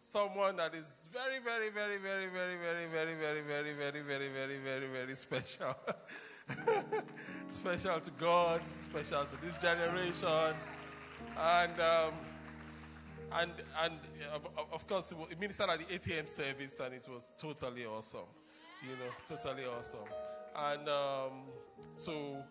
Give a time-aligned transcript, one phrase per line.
[0.00, 4.58] someone that is very, very, very, very, very, very, very, very, very, very, very, very,
[4.58, 5.76] very, very special.
[7.50, 10.54] special to God, special to this generation,
[11.38, 12.14] and um,
[13.32, 13.52] and
[13.82, 13.94] and
[14.32, 18.28] uh, of course, it ministered at the ATM service, and it was totally awesome.
[18.82, 20.08] You know, totally awesome.
[20.56, 21.32] And um,
[21.92, 22.42] so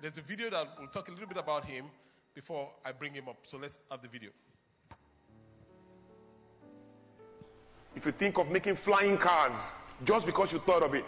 [0.00, 1.86] there's a video that will talk a little bit about him
[2.34, 3.38] before I bring him up.
[3.42, 4.30] So let's have the video.
[8.02, 9.52] If you think of making flying cars
[10.04, 11.04] just because you thought of it,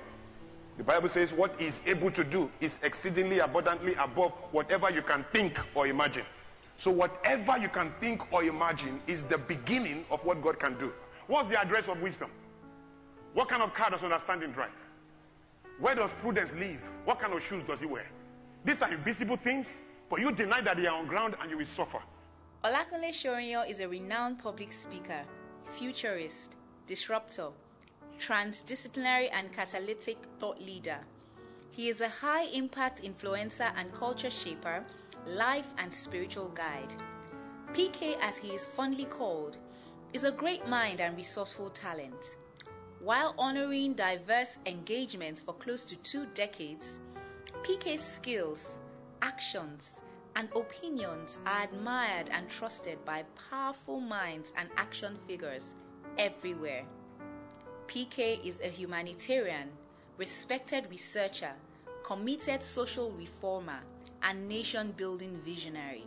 [0.79, 5.25] the Bible says what is able to do is exceedingly abundantly above whatever you can
[5.33, 6.25] think or imagine.
[6.77, 10.93] So whatever you can think or imagine is the beginning of what God can do.
[11.27, 12.31] What's the address of wisdom?
[13.33, 14.71] What kind of car does understanding drive?
[15.81, 16.79] Where does prudence live?
[17.07, 18.07] What kind of shoes does he wear?
[18.65, 19.69] These are invisible things,
[20.09, 21.99] but you deny that they are on ground and you will suffer.
[22.63, 25.23] Olakunle Soriyan is a renowned public speaker,
[25.65, 26.55] futurist,
[26.87, 27.49] disruptor,
[28.19, 30.99] transdisciplinary and catalytic thought leader.
[31.71, 34.85] He is a high impact influencer and culture shaper,
[35.27, 36.95] life and spiritual guide.
[37.73, 39.59] PK, as he is fondly called,
[40.13, 42.37] is a great mind and resourceful talent.
[43.01, 47.01] While honoring diverse engagements for close to two decades,
[47.65, 48.79] PK's skills,
[49.23, 50.01] actions,
[50.37, 55.75] and opinions are admired and trusted by powerful minds and action figures
[56.19, 56.85] everywhere.
[57.87, 59.71] PK is a humanitarian,
[60.17, 61.53] respected researcher,
[62.03, 63.81] committed social reformer,
[64.23, 66.07] and nation building visionary.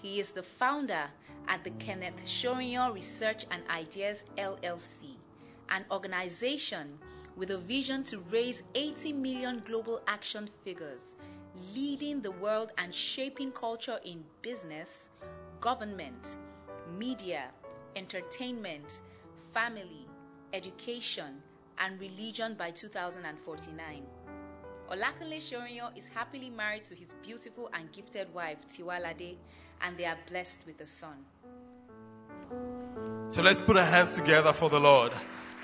[0.00, 1.04] He is the founder
[1.48, 5.16] at the Kenneth Soriyan Research and Ideas LLC,
[5.68, 6.98] an organization
[7.36, 11.14] with a vision to raise 80 million global action figures,
[11.74, 15.08] leading the world and shaping culture in business,
[15.60, 16.36] government,
[16.98, 17.44] media,
[17.96, 19.00] entertainment,
[19.52, 20.06] family,
[20.52, 21.42] education,
[21.78, 24.02] and religion by 2049.
[24.90, 29.36] Olakunle Soriyan is happily married to his beautiful and gifted wife, Tiwalade,
[29.82, 31.16] and they are blessed with a son.
[33.30, 35.12] So let's put our hands together for the Lord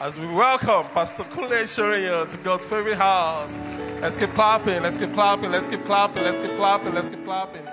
[0.00, 3.58] as we welcome Pastor Kunle Soriyan to God's favorite house.
[4.00, 7.66] Let's keep clapping, let's keep clapping, let's keep clapping, let's keep clapping, let's keep clapping.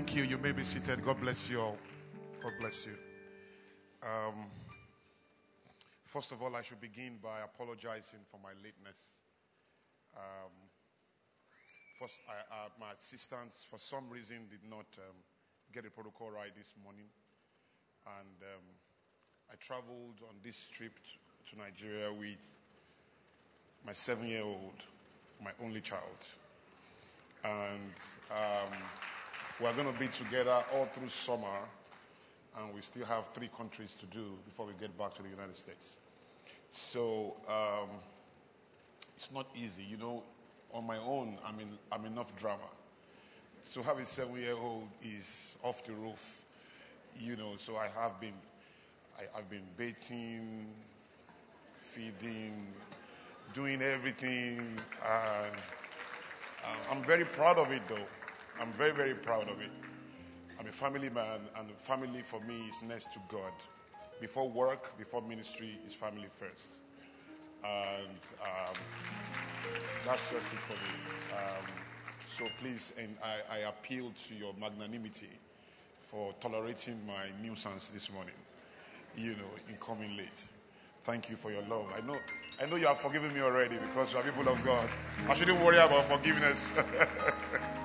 [0.00, 0.22] Thank you.
[0.22, 1.04] You may be seated.
[1.04, 1.76] God bless you all.
[2.42, 2.94] God bless you.
[4.02, 4.46] Um,
[6.06, 8.96] first of all, I should begin by apologizing for my lateness.
[10.16, 10.52] Um,
[11.98, 15.16] first, I, uh, my assistants, for some reason, did not um,
[15.70, 17.04] get the protocol right this morning.
[18.06, 18.64] And um,
[19.52, 20.94] I traveled on this trip
[21.50, 22.40] to, Nigeria with
[23.84, 24.82] my seven year old,
[25.44, 26.24] my only child.
[27.44, 27.92] And
[28.30, 28.78] um,
[29.60, 31.58] we're going to be together all through summer,
[32.58, 35.54] and we still have three countries to do before we get back to the United
[35.54, 35.96] States.
[36.70, 37.88] So um,
[39.16, 39.82] it's not easy.
[39.82, 40.22] You know,
[40.72, 42.70] on my own, I'm, in, I'm enough drama.
[43.62, 46.42] So having seven year old is off the roof,
[47.18, 48.32] you know, so I have been,
[49.18, 50.68] I, I've been baiting,
[51.82, 52.66] feeding,
[53.52, 54.58] doing everything.
[55.04, 55.54] And
[56.64, 58.06] uh, I'm very proud of it though.
[58.58, 59.70] I'm very, very proud of it.
[60.58, 63.52] I'm a family man, and family for me is next to God.
[64.20, 66.80] Before work, before ministry, is family first.
[67.64, 68.74] And um,
[70.06, 71.36] that's just it for me.
[71.36, 71.64] Um,
[72.36, 75.30] so please, and I, I appeal to your magnanimity
[76.02, 78.34] for tolerating my nuisance this morning,
[79.16, 80.44] you know, in coming late.
[81.04, 81.86] Thank you for your love.
[81.96, 82.18] I know,
[82.62, 84.88] I know you have forgiven me already because you are people of God.
[85.28, 86.72] I shouldn't worry about forgiveness.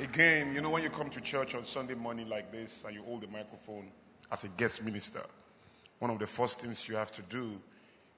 [0.00, 3.02] Again, you know, when you come to church on Sunday morning like this and you
[3.04, 3.86] hold the microphone
[4.32, 5.22] as a guest minister,
[6.00, 7.52] one of the first things you have to do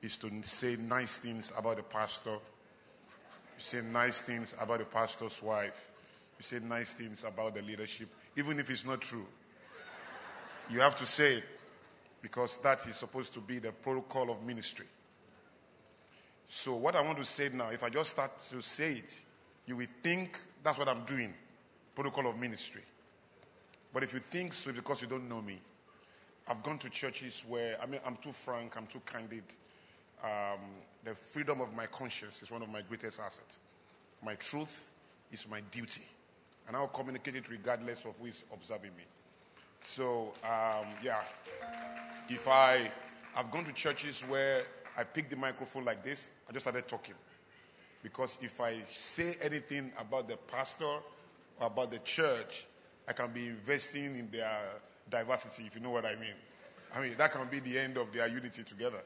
[0.00, 2.30] is to say nice things about the pastor.
[2.30, 5.90] You say nice things about the pastor's wife.
[6.38, 9.26] You say nice things about the leadership, even if it's not true.
[10.70, 11.44] You have to say it
[12.22, 14.86] because that is supposed to be the protocol of ministry.
[16.48, 19.20] So, what I want to say now, if I just start to say it,
[19.66, 21.34] you will think that's what I'm doing
[21.96, 22.82] protocol of ministry.
[23.92, 25.58] But if you think so, because you don't know me,
[26.46, 29.42] I've gone to churches where, I mean, I'm too frank, I'm too candid.
[30.22, 30.60] Um,
[31.02, 33.56] the freedom of my conscience is one of my greatest assets.
[34.22, 34.90] My truth
[35.32, 36.02] is my duty.
[36.68, 39.04] And I'll communicate it regardless of who is observing me.
[39.80, 41.22] So, um, yeah,
[42.28, 42.90] if I,
[43.36, 44.64] I've gone to churches where
[44.96, 47.14] I pick the microphone like this, I just started talking.
[48.02, 51.02] Because if I say anything about the pastor or
[51.60, 52.66] about the church,
[53.08, 54.60] I can be investing in their
[55.10, 56.34] diversity, if you know what I mean.
[56.94, 59.02] I mean, that can be the end of their unity together,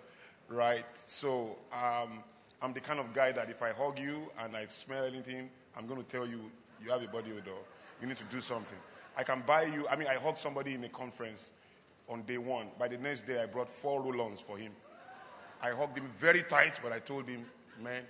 [0.49, 0.85] right?
[1.07, 2.23] So um,
[2.63, 5.87] I'm the kind of guy that if I hug you and I smell anything, I'm
[5.87, 6.51] going to tell you,
[6.83, 7.51] you have a body odor.
[8.01, 8.79] You need to do something.
[9.17, 11.51] I can buy you, I mean, I hugged somebody in a conference
[12.09, 12.67] on day one.
[12.79, 14.73] By the next day, I brought four roll-ons for him.
[15.63, 17.45] I hugged him very tight, but I told him,
[17.83, 18.05] man,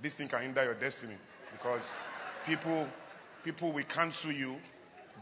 [0.00, 1.16] this thing can hinder your destiny
[1.50, 1.82] because
[2.46, 2.86] people,
[3.44, 4.56] people will cancel you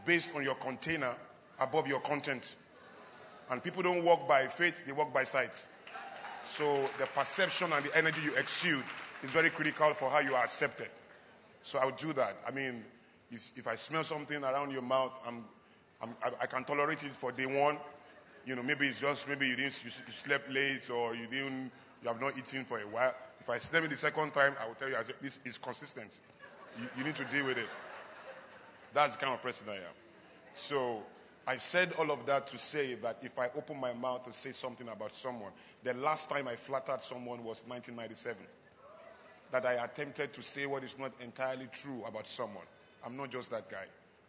[0.05, 1.15] based on your container
[1.61, 2.57] above your content.
[3.51, 5.53] And people don't walk by faith, they walk by sight.
[6.45, 8.85] So the perception and the energy you exude
[9.23, 10.89] is very critical for how you are accepted.
[11.63, 12.37] So I'll do that.
[12.47, 12.83] I mean,
[13.31, 15.45] if, if I smell something around your mouth, I'm,
[16.01, 17.77] I'm, I, I can tolerate it for day one.
[18.47, 21.71] You know, maybe it's just maybe you didn't you, you slept late or you didn't
[22.03, 23.15] you have not eaten for a while.
[23.39, 25.59] If I smell it the second time, I will tell you I say, this is
[25.59, 26.19] consistent.
[26.81, 27.69] You, you need to deal with it.
[28.93, 29.95] That's the kind of person I am.
[30.53, 31.03] So
[31.47, 34.53] I said all of that to say that if I open my mouth to say
[34.53, 35.53] something about someone,
[35.83, 38.37] the last time I flattered someone was 1997.
[39.53, 42.67] That I attempted to say what is not entirely true about someone.
[43.05, 43.87] I'm not just that guy,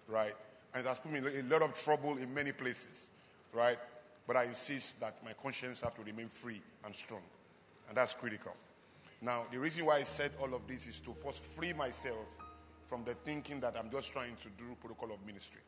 [0.07, 0.33] right?
[0.73, 3.07] And it has put me in a lot of trouble in many places,
[3.53, 3.77] right?
[4.25, 7.21] But I insist that my conscience have to remain free and strong.
[7.87, 8.55] And that's critical.
[9.21, 12.25] Now, the reason why I said all of this is to first free myself
[12.91, 15.61] from the thinking that I'm just trying to do protocol of ministry.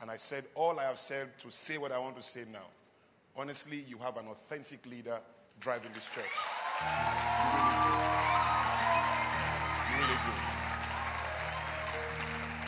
[0.00, 2.64] And I said all I have said to say what I want to say now.
[3.36, 5.18] Honestly, you have an authentic leader
[5.60, 6.24] driving this church.
[9.90, 10.32] You really do.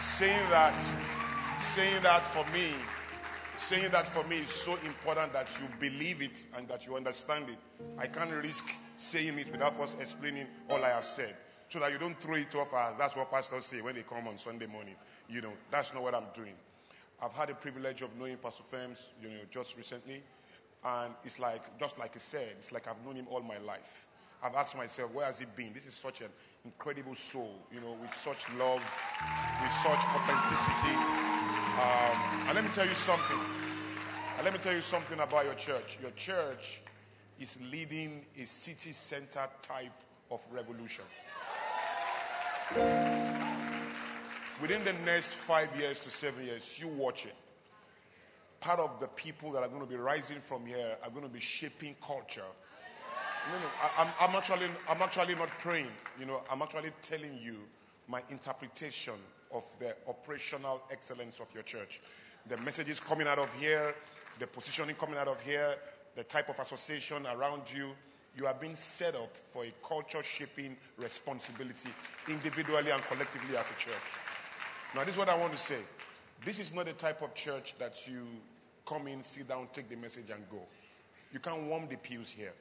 [0.02, 0.78] Saying that,
[1.58, 2.74] saying that for me,
[3.56, 7.46] saying that for me is so important that you believe it and that you understand
[7.48, 7.58] it.
[7.96, 8.68] I can't risk
[8.98, 11.34] saying it without first explaining all I have said.
[11.68, 12.94] So that you don't throw it off us.
[12.98, 14.94] that's what pastors say when they come on Sunday morning.
[15.28, 16.54] You know, that's not what I'm doing.
[17.22, 20.22] I've had the privilege of knowing Pastor Fems, you know, just recently.
[20.84, 24.06] And it's like, just like he said, it's like I've known him all my life.
[24.42, 25.72] I've asked myself, where has he been?
[25.74, 26.28] This is such an
[26.64, 28.82] incredible soul, you know, with such love,
[29.60, 30.94] with such authenticity.
[30.94, 33.38] Um, and let me tell you something.
[34.36, 35.98] And let me tell you something about your church.
[36.00, 36.80] Your church
[37.40, 39.92] is leading a city center type
[40.30, 41.04] of revolution.
[44.60, 47.34] Within the next five years to seven years, you watch it.
[48.60, 51.30] Part of the people that are going to be rising from here are going to
[51.30, 52.42] be shaping culture.
[53.50, 53.66] No, no,
[53.96, 55.88] I, am I'm actually, I'm actually not praying.
[56.20, 57.56] You know, I'm actually telling you
[58.06, 59.14] my interpretation
[59.50, 62.02] of the operational excellence of your church.
[62.48, 63.94] The messages coming out of here,
[64.38, 65.76] the positioning coming out of here,
[66.16, 67.92] the type of association around you,
[68.38, 71.90] you are being set up for a culture shaping responsibility
[72.28, 73.94] individually and collectively as a church.
[74.94, 75.78] Now, this is what I want to say.
[76.44, 78.26] This is not the type of church that you
[78.86, 80.60] come in, sit down, take the message, and go.
[81.32, 82.52] You can't warm the pews here.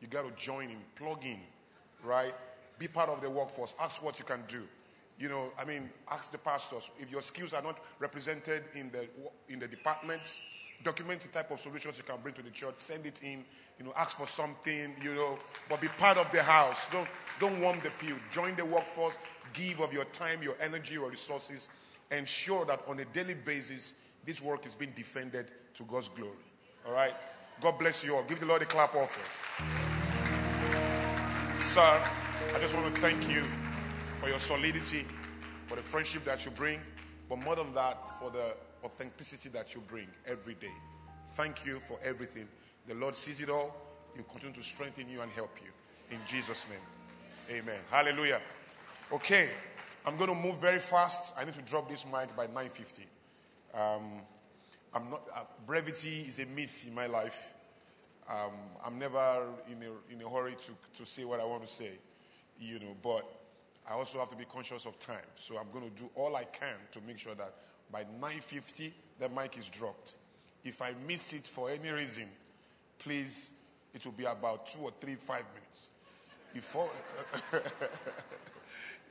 [0.00, 1.40] You got to join in, plug in,
[2.04, 2.34] right?
[2.78, 3.74] Be part of the workforce.
[3.80, 4.62] Ask what you can do.
[5.18, 9.08] You know, I mean, ask the pastors if your skills are not represented in the
[9.48, 10.38] in the departments.
[10.84, 12.74] Document the type of solutions you can bring to the church.
[12.76, 13.44] Send it in.
[13.78, 14.94] You know, ask for something.
[15.02, 16.86] You know, but be part of the house.
[16.90, 17.08] Don't
[17.40, 18.16] don't warm the pew.
[18.32, 19.16] Join the workforce
[19.56, 21.68] give of your time, your energy, your resources.
[22.10, 26.32] Ensure that on a daily basis, this work is being defended to God's glory.
[26.86, 27.14] All right?
[27.60, 28.22] God bless you all.
[28.24, 29.26] Give the Lord a clap offering.
[31.62, 32.00] Sir,
[32.54, 33.44] I just want to thank you
[34.20, 35.04] for your solidity,
[35.66, 36.80] for the friendship that you bring,
[37.28, 38.54] but more than that, for the
[38.84, 40.72] authenticity that you bring every day.
[41.34, 42.48] Thank you for everything.
[42.88, 43.76] The Lord sees it all.
[44.16, 45.70] Will continue to strengthen you and help you.
[46.16, 47.58] In Jesus' name.
[47.58, 47.80] Amen.
[47.90, 48.40] Hallelujah.
[49.12, 49.50] Okay,
[50.04, 51.34] I'm going to move very fast.
[51.36, 53.00] I need to drop this mic by 9:50.
[53.74, 54.22] Um,
[54.94, 55.22] I'm not.
[55.34, 57.52] Uh, brevity is a myth in my life.
[58.28, 58.52] Um,
[58.84, 61.92] I'm never in a, in a hurry to, to say what I want to say,
[62.58, 62.96] you know.
[63.02, 63.24] But
[63.88, 65.26] I also have to be conscious of time.
[65.36, 67.54] So I'm going to do all I can to make sure that
[67.90, 70.14] by 9:50 the mic is dropped.
[70.64, 72.28] If I miss it for any reason,
[72.98, 73.50] please,
[73.94, 75.88] it will be about two or three, five minutes.
[76.54, 76.90] If all,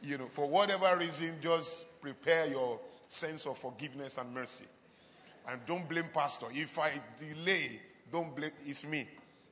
[0.01, 4.65] you know, for whatever reason, just prepare your sense of forgiveness and mercy.
[5.47, 6.47] And don't blame pastor.
[6.51, 7.79] If I delay,
[8.11, 9.07] don't blame, it's me.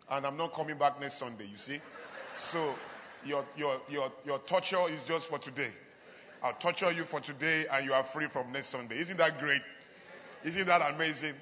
[0.10, 1.80] And I'm not coming back next Sunday, you see?
[2.38, 2.76] So
[3.26, 5.72] your, your, your, your torture is just for today.
[6.44, 8.98] I'll torture you for today and you are free from next Sunday.
[8.98, 9.62] Isn't that great?
[10.44, 11.36] Isn't that amazing?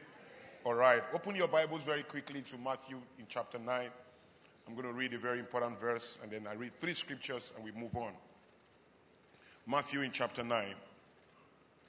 [0.64, 1.02] All right.
[1.12, 3.90] Open your Bibles very quickly to Matthew in chapter 9.
[4.68, 7.66] I'm going to read a very important verse and then I read three scriptures and
[7.66, 8.12] we move on.
[9.66, 10.66] Matthew in chapter 9.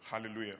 [0.04, 0.56] Hallelujah.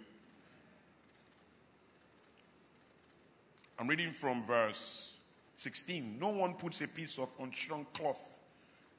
[3.78, 5.12] I'm reading from verse
[5.56, 6.18] 16.
[6.20, 8.40] No one puts a piece of unshrunk cloth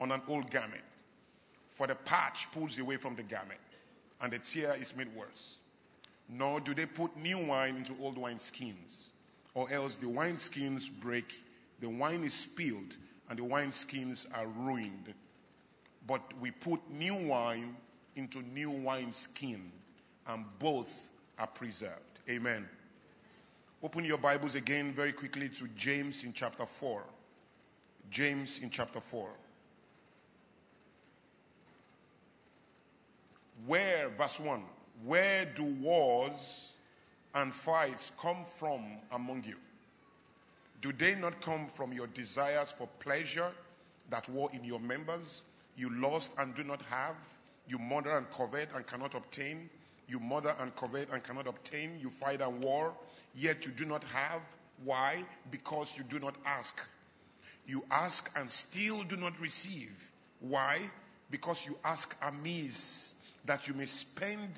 [0.02, 0.82] on an old garment,
[1.74, 3.60] for the patch pulls away from the garment,
[4.22, 5.56] and the tear is made worse.
[6.30, 9.10] Nor do they put new wine into old wine skins,
[9.56, 11.44] or else the wine skins break,
[11.80, 12.96] the wine is spilled,
[13.30, 15.14] and the wine skins are ruined.
[16.06, 17.76] But we put new wine
[18.16, 19.72] into new wine skin,
[20.28, 22.20] and both are preserved.
[22.30, 22.70] Amen.
[23.82, 27.04] Open your Bibles again very quickly to James in chapter 4.
[28.12, 29.28] James in chapter 4.
[33.66, 34.62] Where, verse 1,
[35.06, 36.74] where do wars
[37.34, 38.82] and fights come from
[39.12, 39.56] among you?
[40.82, 43.52] Do they not come from your desires for pleasure
[44.10, 45.42] that war in your members?
[45.78, 47.16] You lost and do not have.
[47.68, 49.70] You murder and covet and cannot obtain.
[50.08, 51.98] You murder and covet and cannot obtain.
[52.02, 52.94] You fight and war
[53.36, 54.42] yet you do not have.
[54.84, 55.24] Why?
[55.52, 56.82] Because you do not ask.
[57.66, 60.12] You ask and still do not receive.
[60.40, 60.80] Why?
[61.32, 63.13] Because you ask amiss,
[63.46, 64.50] that you may spend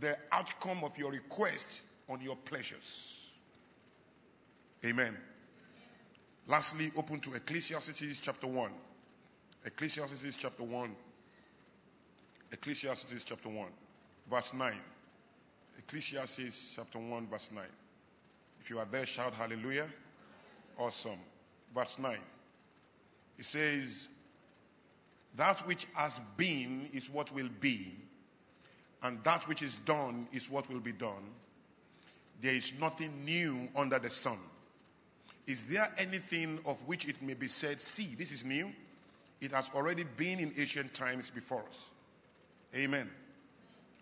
[0.00, 3.16] the outcome of your request on your pleasures.
[4.84, 5.16] Amen.
[6.46, 8.70] Lastly, open to Ecclesiastes chapter 1.
[9.66, 10.94] Ecclesiastes chapter 1.
[12.52, 13.66] Ecclesiastes chapter 1,
[14.30, 14.72] verse 9.
[15.78, 17.64] Ecclesiastes chapter 1, verse 9.
[18.60, 19.88] If you are there, shout hallelujah.
[20.78, 21.18] Awesome.
[21.74, 22.16] Verse 9.
[23.38, 24.08] It says,
[25.36, 27.94] That which has been is what will be,
[29.02, 31.32] and that which is done is what will be done.
[32.40, 34.38] There is nothing new under the sun.
[35.46, 38.72] Is there anything of which it may be said, See, this is new?
[39.40, 41.88] It has already been in ancient times before us.
[42.74, 43.08] Amen.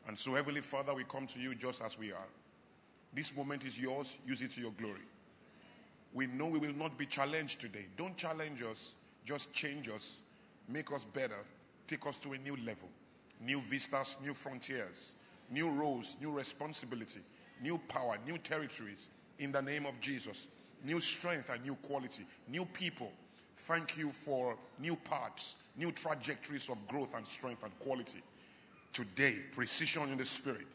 [0.09, 2.29] And so, Heavenly Father, we come to you just as we are.
[3.13, 4.15] This moment is yours.
[4.27, 5.01] Use it to your glory.
[6.13, 7.87] We know we will not be challenged today.
[7.97, 10.17] Don't challenge us, just change us,
[10.69, 11.39] make us better,
[11.87, 12.89] take us to a new level.
[13.41, 15.11] New vistas, new frontiers,
[15.51, 17.21] new roles, new responsibility,
[17.63, 19.09] new power, new territories
[19.39, 20.47] in the name of Jesus.
[20.85, 23.11] New strength and new quality, new people.
[23.59, 28.23] Thank you for new paths, new trajectories of growth and strength and quality
[28.97, 30.67] today precision in the spirit,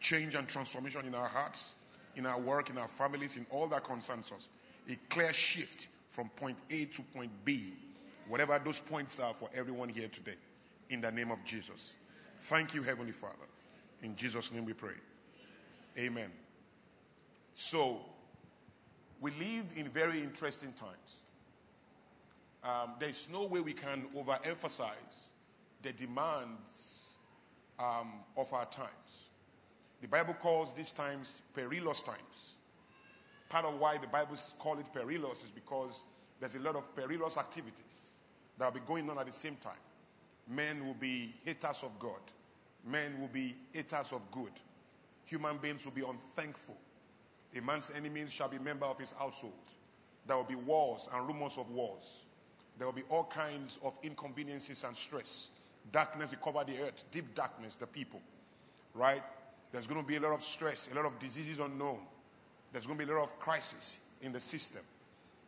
[0.00, 1.74] change and transformation in our hearts,
[2.16, 4.48] in our work, in our families, in all that concerns us.
[4.88, 7.72] A clear shift from point A to point B,
[8.28, 10.36] whatever those points are for everyone here today,
[10.88, 11.92] in the name of Jesus.
[12.42, 13.34] Thank you, Heavenly Father.
[14.02, 14.94] In Jesus' name we pray.
[15.98, 16.30] Amen.
[17.54, 18.00] So,
[19.20, 21.18] we live in very interesting times.
[22.64, 25.28] Um, there's no way we can overemphasize
[25.82, 27.14] the demands
[27.78, 28.90] um, of our times.
[30.00, 32.54] The Bible calls these times perilous times.
[33.48, 36.00] Part of why the Bible calls it perilous is because
[36.38, 38.09] there's a lot of perilous activities
[38.60, 39.72] that will be going on at the same time.
[40.46, 42.20] Men will be haters of God.
[42.86, 44.52] Men will be haters of good.
[45.24, 46.76] Human beings will be unthankful.
[47.56, 49.54] A man's enemies shall be member of his household.
[50.26, 52.20] There will be wars and rumors of wars.
[52.76, 55.48] There will be all kinds of inconveniences and stress.
[55.90, 58.20] Darkness will cover the earth, deep darkness, the people.
[58.94, 59.22] Right?
[59.72, 62.00] There's going to be a lot of stress, a lot of diseases unknown.
[62.72, 64.82] There's going to be a lot of crisis in the system.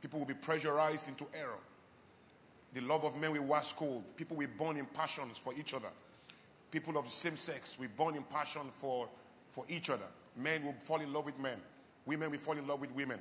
[0.01, 1.59] People will be pressurized into error.
[2.75, 4.05] The love of men will wax cold.
[4.17, 5.91] People will burn in passions for each other.
[6.71, 9.09] People of the same sex will burn in passion for,
[9.51, 10.07] for each other.
[10.37, 11.59] Men will fall in love with men.
[12.07, 13.19] Women will fall in love with women.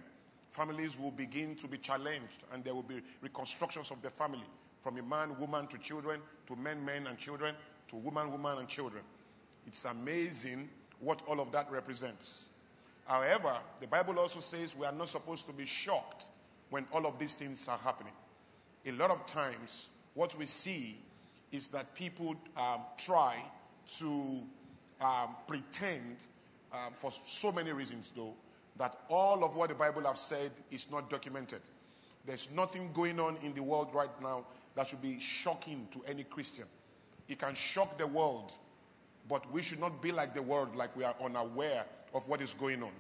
[0.52, 4.48] Families will begin to be challenged and there will be reconstructions of the family
[4.82, 7.56] from a man, woman to children, to men, men and children,
[7.90, 9.04] to woman, woman and children.
[9.68, 12.46] It's amazing what all of that represents.
[13.06, 16.26] However, the Bible also says we are not supposed to be shocked
[16.70, 18.14] when all of these things are happening.
[18.86, 20.98] A lot of times, what we see
[21.52, 23.38] is that people um, try
[23.98, 24.42] to
[25.02, 26.18] um, pretend,
[26.74, 28.34] um, for so many reasons though,
[28.78, 31.62] that all of what the Bible has said is not documented.
[32.26, 34.46] There's nothing going on in the world right now
[34.76, 36.66] that should be shocking to any Christian.
[37.28, 38.54] it can shock the world,
[39.30, 42.54] but we should not be like the world, like we are unaware of what is
[42.54, 42.92] going on.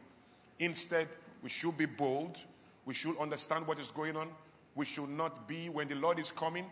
[0.59, 1.07] Instead,
[1.41, 2.39] we should be bold.
[2.85, 4.29] We should understand what is going on.
[4.75, 6.65] We should not be, when the Lord is coming,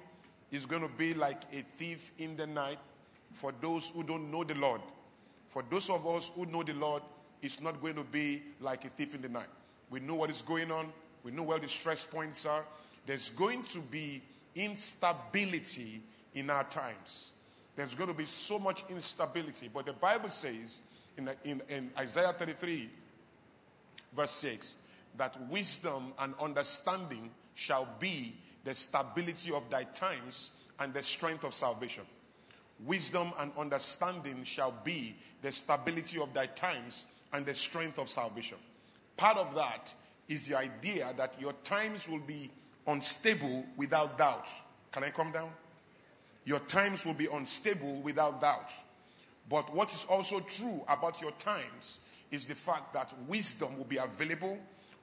[0.51, 2.79] He's going to be like a thief in the night
[3.31, 4.81] for those who don't know the Lord.
[5.47, 7.03] For those of us who know the Lord,
[7.41, 9.47] it's not going to be like a thief in the night.
[9.89, 10.91] We know what is going on,
[11.23, 12.65] we know where the stress points are.
[13.05, 14.21] There's going to be
[14.55, 16.01] instability
[16.33, 17.31] in our times.
[17.75, 19.69] There's going to be so much instability.
[19.73, 20.79] But the Bible says
[21.17, 22.89] in, in, in Isaiah 33,
[24.15, 24.75] verse 6,
[25.17, 31.53] that wisdom and understanding shall be the stability of thy times and the strength of
[31.53, 32.05] salvation.
[32.85, 38.57] Wisdom and understanding shall be the stability of thy times and the strength of salvation.
[39.17, 39.93] Part of that
[40.29, 42.49] is the idea that your times will be
[42.87, 44.47] unstable without doubt.
[44.93, 45.49] Can I come down?
[46.45, 48.71] Your times will be unstable without doubt.
[49.49, 51.99] But what is also true about your times
[52.31, 54.57] is the fact that wisdom will be available,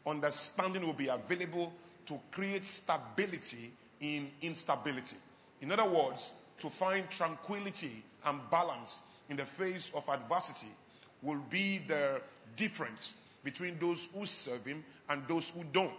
[0.06, 1.74] understanding will be available
[2.06, 5.16] to create stability in instability.
[5.60, 10.68] In other words, to find tranquility and balance in the face of adversity
[11.22, 12.20] will be the
[12.56, 15.92] difference between those who serve him and those who don't.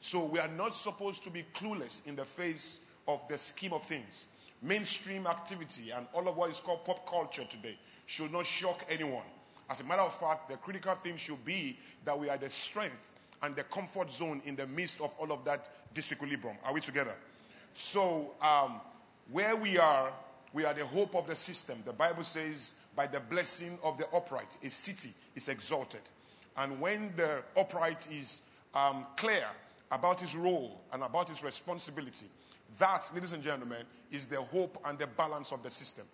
[0.00, 3.84] So we are not supposed to be clueless in the face of the scheme of
[3.84, 4.24] things.
[4.60, 9.22] Mainstream activity and all of what is called pop culture today should not shock anyone.
[9.70, 12.96] As a matter of fact, the critical thing should be that we are the strength
[13.42, 16.56] and the comfort zone in the midst of all of that disequilibrium.
[16.64, 17.14] Are we together?
[17.74, 18.80] So, um,
[19.30, 20.12] where we are,
[20.52, 21.82] we are the hope of the system.
[21.84, 26.02] The Bible says, by the blessing of the upright, a city is exalted.
[26.56, 28.42] And when the upright is
[28.74, 29.46] um, clear
[29.90, 32.26] about his role and about his responsibility,
[32.78, 36.04] that, ladies and gentlemen, is the hope and the balance of the system.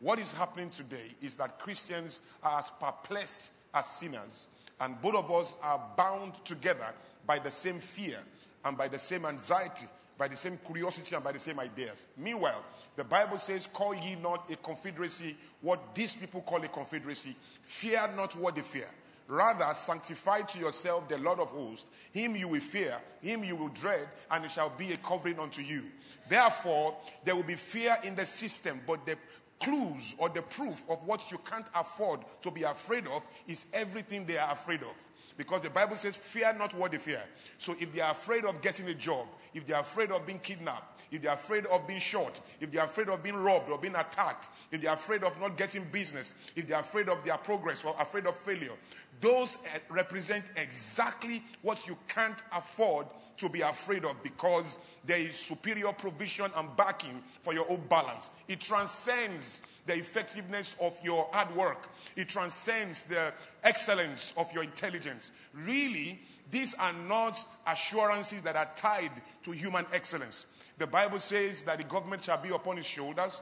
[0.00, 4.48] What is happening today is that Christians are as perplexed as sinners,
[4.82, 6.88] and both of us are bound together
[7.24, 8.18] by the same fear
[8.64, 9.86] and by the same anxiety,
[10.18, 12.06] by the same curiosity and by the same ideas.
[12.16, 12.64] Meanwhile,
[12.96, 17.36] the Bible says, Call ye not a confederacy what these people call a confederacy.
[17.62, 18.88] Fear not what they fear.
[19.28, 21.86] Rather, sanctify to yourself the Lord of hosts.
[22.12, 25.62] Him you will fear, him you will dread, and it shall be a covering unto
[25.62, 25.84] you.
[26.28, 29.16] Therefore, there will be fear in the system, but the
[29.62, 34.26] clues or the proof of what you can't afford to be afraid of is everything
[34.26, 34.96] they are afraid of.
[35.36, 37.22] Because the Bible says, fear not what they fear.
[37.58, 40.38] So if they are afraid of getting a job, if they are afraid of being
[40.38, 43.70] kidnapped, if they are afraid of being shot, if they are afraid of being robbed
[43.70, 47.08] or being attacked, if they are afraid of not getting business, if they are afraid
[47.08, 48.72] of their progress or afraid of failure,
[49.20, 55.34] those eh, represent exactly what you can't afford to be afraid of because there is
[55.34, 58.30] superior provision and backing for your own balance.
[58.48, 63.32] It transcends the effectiveness of your hard work, it transcends the
[63.64, 65.30] excellence of your intelligence.
[65.52, 69.10] Really, these are not assurances that are tied
[69.42, 70.46] to human excellence.
[70.78, 73.40] The Bible says that the government shall be upon his shoulders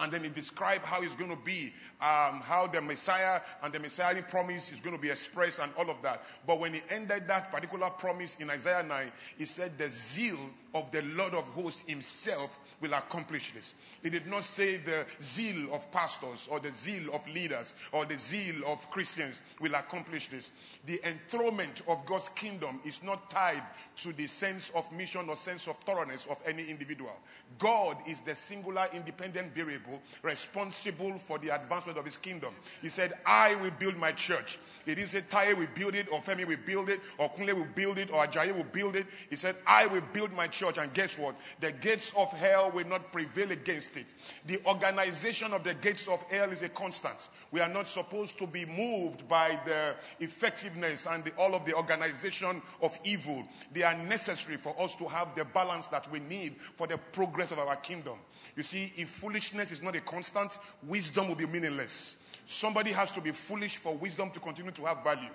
[0.00, 3.80] and then he described how it's going to be, um, how the Messiah and the
[3.80, 6.22] Messianic promise is going to be expressed and all of that.
[6.46, 10.38] But when he ended that particular promise in Isaiah 9, he said, The zeal
[10.78, 13.74] of the Lord of hosts himself will accomplish this.
[14.02, 18.16] He did not say the zeal of pastors or the zeal of leaders or the
[18.16, 20.52] zeal of Christians will accomplish this.
[20.86, 23.62] The enthronement of God's kingdom is not tied
[23.96, 27.16] to the sense of mission or sense of thoroughness of any individual.
[27.58, 32.54] God is the singular independent variable responsible for the advancement of his kingdom.
[32.80, 34.58] He said, I will build my church.
[34.84, 37.66] He didn't say Taye will build it, or Femi will build it, or Kunle will
[37.74, 39.06] build it, or Ajayi will build it.
[39.30, 40.67] He said, I will build my church.
[40.76, 41.36] And guess what?
[41.60, 44.12] The gates of hell will not prevail against it.
[44.46, 47.28] The organization of the gates of hell is a constant.
[47.50, 51.74] We are not supposed to be moved by the effectiveness and the, all of the
[51.74, 53.44] organization of evil.
[53.72, 57.50] They are necessary for us to have the balance that we need for the progress
[57.50, 58.18] of our kingdom.
[58.56, 62.16] You see, if foolishness is not a constant, wisdom will be meaningless.
[62.44, 65.28] Somebody has to be foolish for wisdom to continue to have value.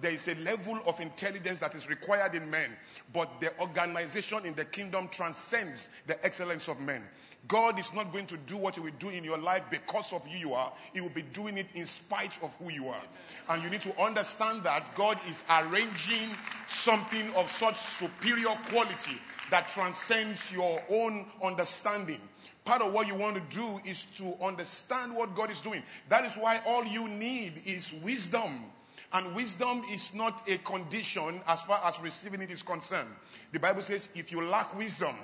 [0.00, 2.70] There is a level of intelligence that is required in men,
[3.12, 7.02] but the organization in the kingdom transcends the excellence of men.
[7.46, 10.24] God is not going to do what He will do in your life because of
[10.26, 10.72] who you are.
[10.92, 13.02] He will be doing it in spite of who you are.
[13.48, 16.30] And you need to understand that God is arranging
[16.66, 19.18] something of such superior quality
[19.50, 22.20] that transcends your own understanding.
[22.64, 25.82] Part of what you want to do is to understand what God is doing.
[26.10, 28.64] That is why all you need is wisdom.
[29.12, 33.08] And wisdom is not a condition as far as receiving it is concerned.
[33.52, 35.16] The Bible says if you lack wisdom,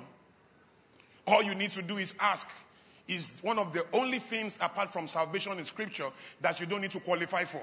[1.27, 2.49] all you need to do is ask.
[3.07, 6.09] is one of the only things apart from salvation in scripture
[6.41, 7.61] that you don't need to qualify for.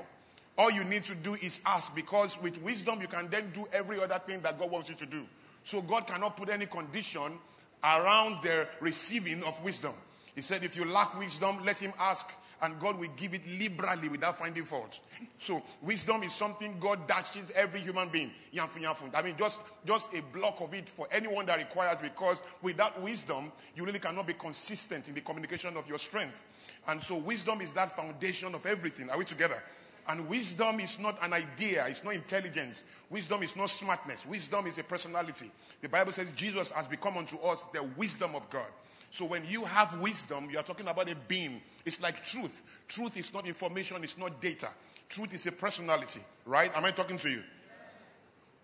[0.57, 4.01] All you need to do is ask because with wisdom you can then do every
[4.01, 5.25] other thing that God wants you to do.
[5.65, 7.39] So God cannot put any condition
[7.83, 9.95] around the receiving of wisdom.
[10.35, 12.33] He said, if you lack wisdom, let him ask
[12.63, 15.01] and God will give it liberally without finding fault.
[15.39, 18.31] So wisdom is something God dashes every human being.
[18.57, 23.51] I mean, just, just a block of it for anyone that requires because without wisdom,
[23.75, 26.43] you really cannot be consistent in the communication of your strength.
[26.87, 29.11] And so wisdom is that foundation of everything.
[29.11, 29.63] Are we together?
[30.09, 32.85] And wisdom is not an idea, it's not intelligence.
[33.09, 34.27] Wisdom is not smartness.
[34.27, 35.51] Wisdom is a personality.
[35.81, 38.67] The Bible says Jesus has become unto us the wisdom of God.
[39.11, 41.61] So when you have wisdom, you are talking about a being.
[41.85, 42.63] It's like truth.
[42.89, 44.69] Truth is not information, it's not data.
[45.09, 46.75] Truth is a personality, right?
[46.77, 47.43] Am I talking to you?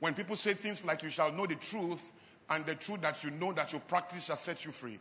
[0.01, 2.11] When people say things like you shall know the truth
[2.49, 4.99] and the truth that you know that you practice shall set you free,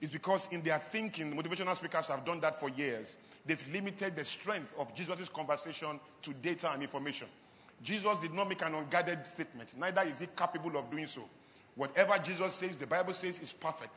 [0.00, 3.16] it's because in their thinking, motivational speakers have done that for years.
[3.44, 7.28] They've limited the strength of Jesus' conversation to data and information.
[7.82, 11.22] Jesus did not make an unguarded statement, neither is he capable of doing so.
[11.74, 13.90] Whatever Jesus says, the Bible says is perfect.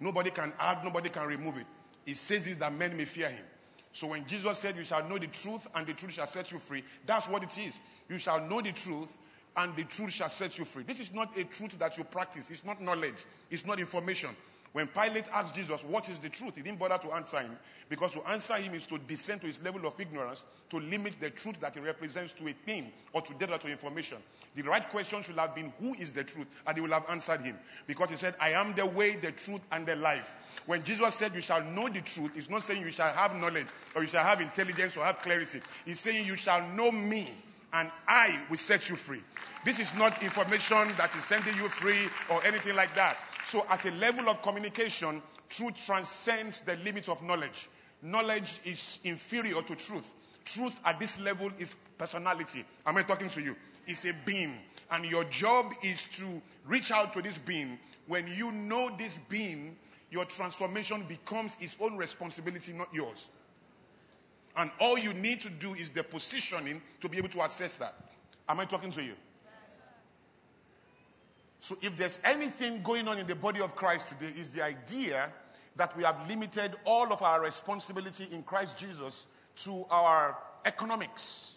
[0.00, 1.66] Nobody can add, nobody can remove it.
[2.06, 3.44] It says it that men may fear him.
[3.92, 6.58] So when Jesus said, You shall know the truth, and the truth shall set you
[6.58, 7.78] free, that's what it is.
[8.08, 9.16] You shall know the truth,
[9.56, 10.82] and the truth shall set you free.
[10.82, 14.30] This is not a truth that you practice, it's not knowledge, it's not information.
[14.76, 16.56] When Pilate asked Jesus, What is the truth?
[16.56, 17.56] he didn't bother to answer him
[17.88, 21.30] because to answer him is to descend to his level of ignorance, to limit the
[21.30, 24.18] truth that he represents to a thing or to data to information.
[24.54, 26.46] The right question should have been, Who is the truth?
[26.66, 29.62] And he will have answered him because he said, I am the way, the truth,
[29.72, 30.34] and the life.
[30.66, 33.68] When Jesus said, You shall know the truth, he's not saying you shall have knowledge
[33.94, 35.62] or you shall have intelligence or have clarity.
[35.86, 37.30] He's saying, You shall know me
[37.72, 39.22] and I will set you free.
[39.64, 43.16] This is not information that is sending you free or anything like that.
[43.46, 47.68] So, at a level of communication, truth transcends the limits of knowledge.
[48.02, 50.14] Knowledge is inferior to truth.
[50.44, 52.64] Truth at this level is personality.
[52.84, 53.54] Am I talking to you?
[53.86, 54.58] It's a being.
[54.90, 57.78] And your job is to reach out to this being.
[58.08, 59.76] When you know this being,
[60.10, 63.28] your transformation becomes its own responsibility, not yours.
[64.56, 67.94] And all you need to do is the positioning to be able to assess that.
[68.48, 69.14] Am I talking to you?
[71.66, 75.32] So, if there's anything going on in the body of Christ today, is the idea
[75.74, 79.26] that we have limited all of our responsibility in Christ Jesus
[79.64, 81.56] to our economics.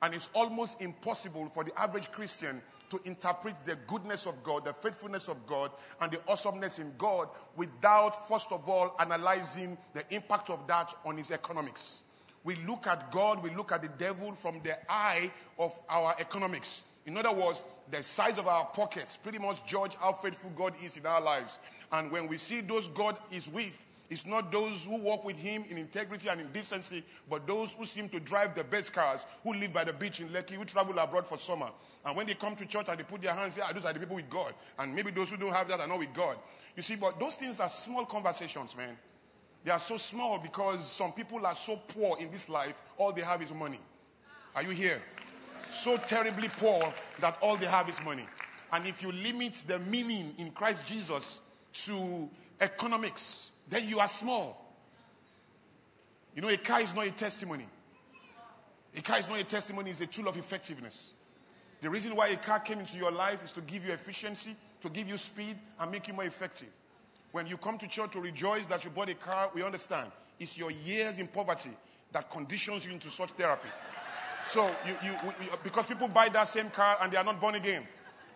[0.00, 4.72] And it's almost impossible for the average Christian to interpret the goodness of God, the
[4.72, 10.50] faithfulness of God, and the awesomeness in God without, first of all, analyzing the impact
[10.50, 12.02] of that on his economics.
[12.44, 16.84] We look at God, we look at the devil from the eye of our economics.
[17.08, 20.98] In other words, the size of our pockets pretty much judge how faithful God is
[20.98, 21.58] in our lives.
[21.90, 23.72] And when we see those God is with,
[24.10, 27.86] it's not those who walk with Him in integrity and in decency, but those who
[27.86, 30.98] seem to drive the best cars, who live by the beach in Lekki, who travel
[30.98, 31.70] abroad for summer.
[32.04, 34.00] And when they come to church and they put their hands there, those are the
[34.00, 34.52] people with God.
[34.78, 36.36] And maybe those who don't have that are not with God.
[36.76, 38.98] You see, but those things are small conversations, man.
[39.64, 43.22] They are so small because some people are so poor in this life, all they
[43.22, 43.80] have is money.
[44.54, 45.00] Are you here?
[45.70, 48.26] So terribly poor that all they have is money.
[48.72, 51.40] And if you limit the meaning in Christ Jesus
[51.84, 52.28] to
[52.60, 54.64] economics, then you are small.
[56.34, 57.66] You know, a car is not a testimony.
[58.96, 61.10] A car is not a testimony, it's a tool of effectiveness.
[61.80, 64.88] The reason why a car came into your life is to give you efficiency, to
[64.88, 66.68] give you speed, and make you more effective.
[67.30, 70.10] When you come to church to rejoice that you bought a car, we understand.
[70.40, 71.70] It's your years in poverty
[72.12, 73.68] that conditions you into such therapy.
[74.48, 77.54] So, you, you, we, because people buy that same car and they are not born
[77.54, 77.86] again,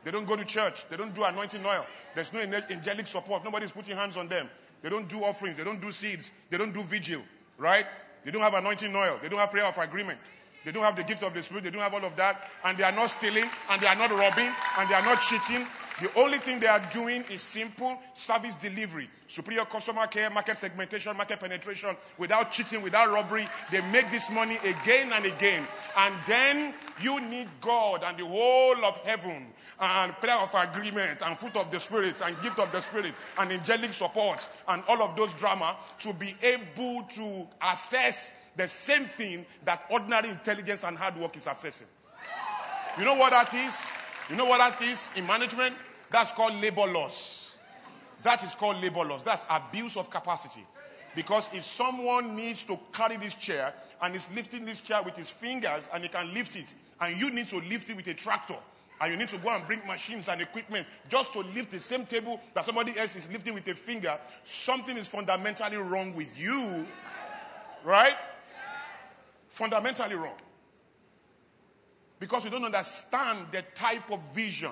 [0.04, 3.72] they don't go to church, they don't do anointing oil, there's no angelic support, nobody's
[3.72, 4.50] putting hands on them,
[4.82, 7.22] they don't do offerings, they don't do seeds, they don't do vigil,
[7.56, 7.86] right?
[8.24, 10.18] They don't have anointing oil, they don't have prayer of agreement,
[10.66, 12.76] they don't have the gift of the Spirit, they don't have all of that, and
[12.76, 15.66] they are not stealing, and they are not robbing, and they are not cheating,
[16.00, 21.16] the only thing they are doing is simple service delivery, superior customer care, market segmentation,
[21.16, 23.46] market penetration, without cheating, without robbery.
[23.70, 25.66] They make this money again and again.
[25.98, 29.46] And then you need God and the whole of heaven
[29.78, 33.52] and prayer of agreement and fruit of the spirit and gift of the spirit and
[33.52, 39.44] angelic support and all of those drama to be able to assess the same thing
[39.64, 41.86] that ordinary intelligence and hard work is assessing.
[42.98, 43.76] You know what that is?
[44.32, 45.76] You know what that is in management?
[46.10, 47.54] That's called labor loss.
[48.22, 49.22] That is called labor loss.
[49.22, 50.64] That's abuse of capacity.
[51.14, 55.28] Because if someone needs to carry this chair and is lifting this chair with his
[55.28, 56.64] fingers and he can lift it,
[57.02, 58.56] and you need to lift it with a tractor,
[59.02, 62.06] and you need to go and bring machines and equipment just to lift the same
[62.06, 66.86] table that somebody else is lifting with a finger, something is fundamentally wrong with you.
[67.84, 68.14] Right?
[69.48, 70.38] Fundamentally wrong.
[72.22, 74.70] Because you don't understand the type of vision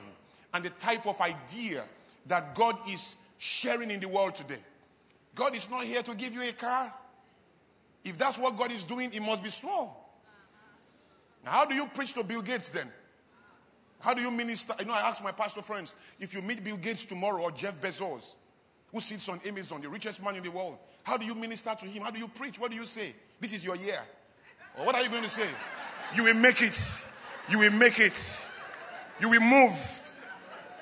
[0.55, 1.83] and the type of idea
[2.27, 4.61] that God is sharing in the world today.
[5.35, 6.95] God is not here to give you a car.
[8.05, 10.15] If that's what God is doing, it must be small.
[11.45, 12.87] Now, how do you preach to Bill Gates then?
[13.99, 14.77] How do you minister?
[14.79, 17.81] You know, I ask my pastor friends if you meet Bill Gates tomorrow or Jeff
[17.81, 18.35] Bezos,
[18.93, 21.87] who sits on Amazon, the richest man in the world, how do you minister to
[21.87, 22.05] him?
[22.05, 22.61] How do you preach?
[22.61, 23.13] What do you say?
[23.41, 23.99] This is your year.
[24.79, 25.49] Or what are you going to say?
[26.15, 27.07] You will make it.
[27.49, 28.51] You will make it.
[29.21, 30.11] You will move.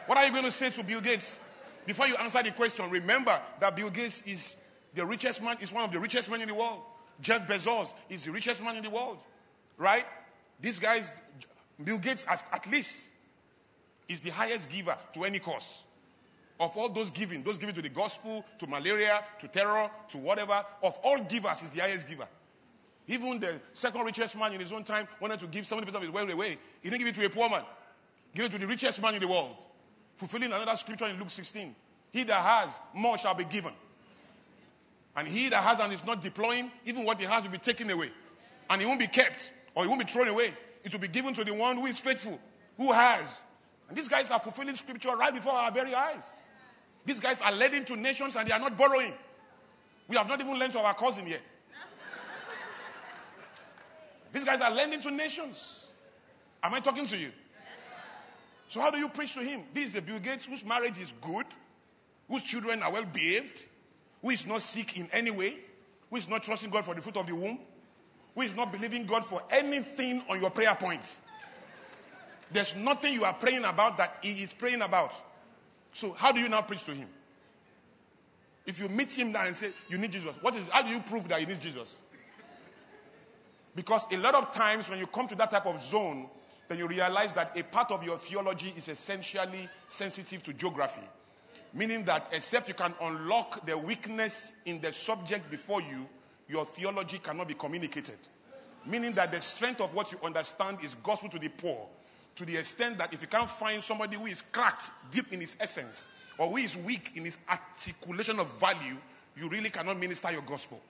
[0.06, 1.38] What are you going to say to Bill Gates?
[1.86, 4.56] Before you answer the question, remember that Bill Gates is
[4.94, 6.80] the richest man, is one of the richest men in the world.
[7.20, 9.18] Jeff Bezos is the richest man in the world.
[9.76, 10.04] Right?
[10.60, 11.10] These guys,
[11.82, 12.94] Bill Gates, at least
[14.08, 15.82] is the highest giver to any cause.
[16.60, 20.64] Of all those giving, those giving to the gospel, to malaria, to terror, to whatever,
[20.82, 22.26] of all givers, is the highest giver.
[23.08, 26.10] Even the second richest man in his own time wanted to give 70% of his
[26.10, 26.56] wealth away.
[26.82, 27.62] He didn't give it to a poor man.
[28.34, 29.56] Give it to the richest man in the world.
[30.16, 31.74] Fulfilling another scripture in Luke 16.
[32.12, 33.72] He that has, more shall be given.
[35.16, 37.90] And he that has and is not deploying, even what he has will be taken
[37.90, 38.10] away.
[38.70, 40.52] And it won't be kept, or it won't be thrown away.
[40.84, 42.38] It will be given to the one who is faithful,
[42.76, 43.42] who has,
[43.88, 46.32] and these guys are fulfilling scripture right before our very eyes.
[47.06, 49.14] These guys are led to nations and they are not borrowing.
[50.08, 51.40] We have not even lent to our cousin yet.
[54.32, 55.80] These guys are lending to nations.
[56.62, 57.32] Am I talking to you?
[58.68, 59.62] So, how do you preach to him?
[59.72, 61.46] This is the Bill Gates whose marriage is good,
[62.28, 63.64] whose children are well behaved,
[64.20, 65.56] who is not sick in any way,
[66.10, 67.58] who is not trusting God for the fruit of the womb,
[68.34, 71.16] who is not believing God for anything on your prayer point.
[72.50, 75.12] There's nothing you are praying about that he is praying about.
[75.92, 77.08] So how do you now preach to him?
[78.66, 81.00] If you meet him now and say, you need Jesus, what is, how do you
[81.00, 81.94] prove that he needs Jesus?
[83.74, 86.28] Because a lot of times when you come to that type of zone,
[86.68, 91.06] then you realize that a part of your theology is essentially sensitive to geography.
[91.72, 96.08] Meaning that except you can unlock the weakness in the subject before you,
[96.48, 98.18] your theology cannot be communicated.
[98.86, 101.86] Meaning that the strength of what you understand is gospel to the poor
[102.38, 105.56] to the extent that if you can't find somebody who is cracked deep in his
[105.58, 106.06] essence
[106.38, 108.96] or who is weak in his articulation of value,
[109.36, 110.80] you really cannot minister your gospel.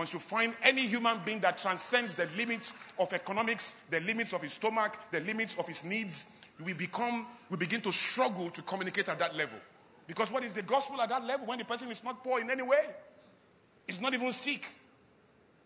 [0.00, 4.40] Once you find any human being that transcends the limits of economics, the limits of
[4.40, 6.26] his stomach, the limits of his needs,
[6.64, 9.58] we become, we begin to struggle to communicate at that level.
[10.06, 12.50] Because what is the gospel at that level when the person is not poor in
[12.50, 12.82] any way?
[13.86, 14.64] He's not even sick.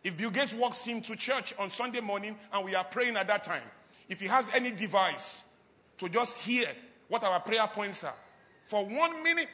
[0.02, 3.44] If Bill Gates walks into church on Sunday morning and we are praying at that
[3.44, 3.62] time,
[4.08, 5.44] if he has any device
[5.98, 6.66] to just hear
[7.06, 8.16] what our prayer points are,
[8.62, 9.48] for one minute,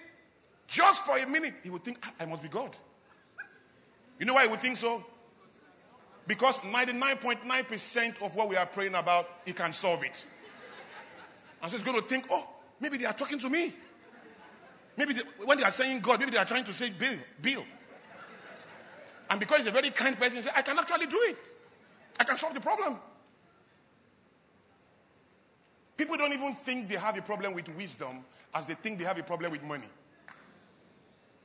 [0.66, 2.74] just for a minute, he would think, ah, I must be God.
[4.20, 5.02] You know why we think so?
[6.26, 10.24] Because 99.9% of what we are praying about, he can solve it.
[11.62, 12.46] And so he's going to think, oh,
[12.78, 13.72] maybe they are talking to me.
[14.96, 17.64] Maybe they, when they are saying God, maybe they are trying to say Bill, Bill.
[19.30, 21.38] And because he's a very kind person, he I can actually do it.
[22.18, 22.98] I can solve the problem.
[25.96, 28.18] People don't even think they have a problem with wisdom
[28.54, 29.88] as they think they have a problem with money.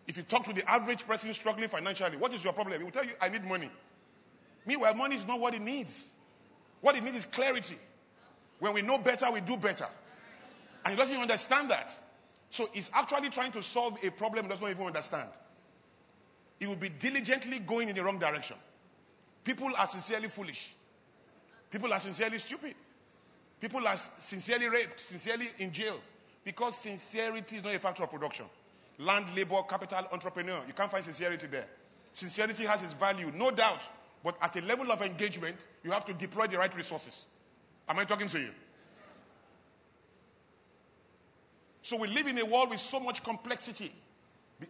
[0.07, 2.77] If you talk to the average person struggling financially, what is your problem?
[2.79, 3.69] He will tell you, I need money.
[4.65, 6.11] Meanwhile, money is not what it needs.
[6.81, 7.77] What it needs is clarity.
[8.59, 9.87] When we know better, we do better.
[10.83, 11.97] And he doesn't even understand that.
[12.49, 15.29] So he's actually trying to solve a problem he doesn't even understand.
[16.59, 18.57] He will be diligently going in the wrong direction.
[19.43, 20.73] People are sincerely foolish.
[21.69, 22.75] People are sincerely stupid.
[23.59, 25.99] People are sincerely raped, sincerely in jail,
[26.43, 28.45] because sincerity is not a factor of production.
[28.97, 31.67] Land, labor, capital, entrepreneur, you can't find sincerity there.
[32.13, 33.81] Sincerity has its value, no doubt,
[34.23, 37.25] but at a level of engagement, you have to deploy the right resources.
[37.89, 38.51] Am I talking to you?
[41.81, 43.91] So we live in a world with so much complexity.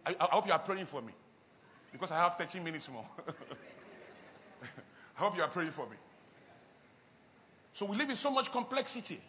[0.04, 1.14] I, I hope you are praying for me
[1.92, 3.06] because I have 13 minutes more.
[4.62, 4.66] I
[5.14, 5.96] hope you are praying for me.
[7.72, 9.20] So we live in so much complexity.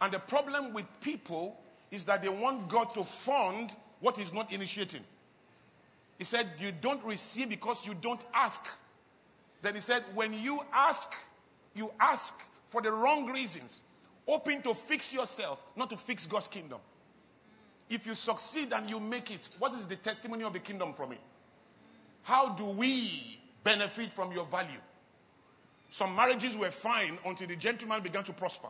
[0.00, 3.74] And the problem with people is that they want God to fund
[4.04, 5.00] what He's not initiating.
[6.18, 8.66] He said, You don't receive because you don't ask.
[9.62, 11.14] Then He said, When you ask,
[11.74, 12.34] you ask
[12.66, 13.80] for the wrong reasons,
[14.28, 16.78] hoping to fix yourself, not to fix God's kingdom.
[17.88, 21.12] If you succeed and you make it, what is the testimony of the kingdom from
[21.12, 21.20] it?
[22.22, 24.80] How do we benefit from your value?
[25.90, 28.68] Some marriages were fine until the gentleman began to prosper.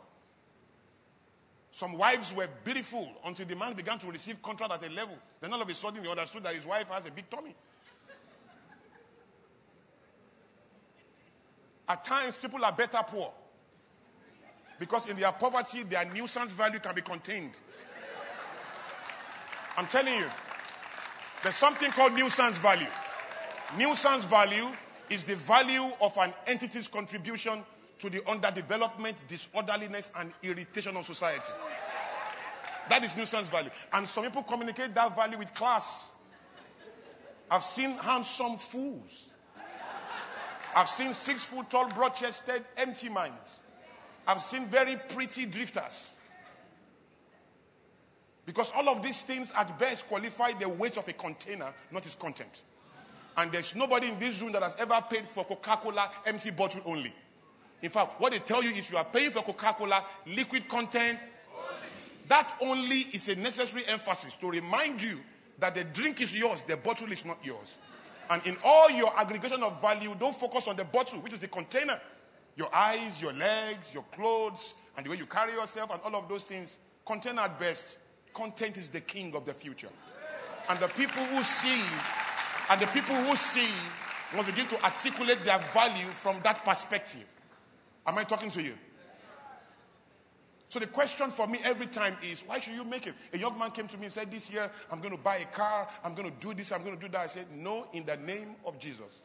[1.74, 5.18] Some wives were beautiful until the man began to receive contract at a level.
[5.40, 7.52] Then all of a sudden he understood that his wife has a big tummy.
[11.88, 13.32] At times, people are better poor.
[14.78, 17.58] Because in their poverty, their nuisance value can be contained.
[19.76, 20.26] I'm telling you,
[21.42, 22.86] there's something called nuisance value.
[23.76, 24.68] Nuisance value
[25.10, 27.64] is the value of an entity's contribution
[27.98, 31.52] to the underdevelopment, disorderliness, and irritation of society.
[32.88, 33.70] That is nuisance value.
[33.92, 36.10] And some people communicate that value with class.
[37.50, 39.24] I've seen handsome fools.
[40.76, 43.60] I've seen six foot tall, broad chested, empty minds.
[44.26, 46.14] I've seen very pretty drifters.
[48.46, 52.14] Because all of these things at best qualify the weight of a container, not its
[52.14, 52.62] content.
[53.36, 56.82] And there's nobody in this room that has ever paid for Coca Cola empty bottle
[56.84, 57.12] only.
[57.84, 61.18] In fact, what they tell you is you are paying for Coca Cola liquid content.
[62.28, 65.20] That only is a necessary emphasis to remind you
[65.58, 67.76] that the drink is yours, the bottle is not yours.
[68.30, 71.48] And in all your aggregation of value, don't focus on the bottle, which is the
[71.48, 72.00] container.
[72.56, 76.26] Your eyes, your legs, your clothes, and the way you carry yourself, and all of
[76.26, 76.78] those things.
[77.04, 77.98] Content at best.
[78.32, 79.90] Content is the king of the future.
[80.70, 81.82] And the people who see,
[82.70, 83.68] and the people who see
[84.34, 87.26] must begin to articulate their value from that perspective.
[88.06, 88.74] Am I talking to you?
[90.68, 93.14] So the question for me every time is, why should you make it?
[93.32, 95.44] A young man came to me and said, this year I'm going to buy a
[95.44, 97.20] car, I'm going to do this, I'm going to do that.
[97.20, 99.20] I said, no, in the name of Jesus.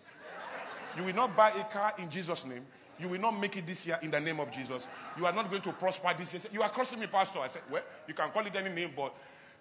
[0.96, 2.66] You will not buy a car in Jesus' name.
[3.00, 4.88] You will not make it this year in the name of Jesus.
[5.18, 6.44] You are not going to prosper this year.
[6.52, 7.40] You are crossing me, Pastor.
[7.40, 9.16] I said, well, you can call it any name, but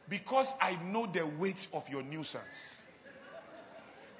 [0.08, 2.82] because I know the weight of your nuisance,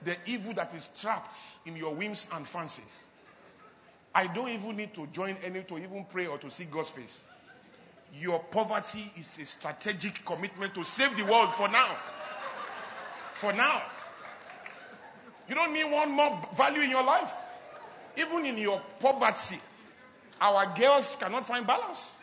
[0.05, 1.35] the evil that is trapped
[1.67, 3.05] in your whims and fancies,
[4.19, 7.23] I don't even need to join any to even pray or to see God's face.
[8.19, 11.95] Your poverty is a strategic commitment to save the world for now.
[13.33, 13.81] For now.
[15.49, 17.33] You don't need one more value in your life.
[18.17, 19.61] Even in your poverty,
[20.41, 22.17] our girls cannot find balance.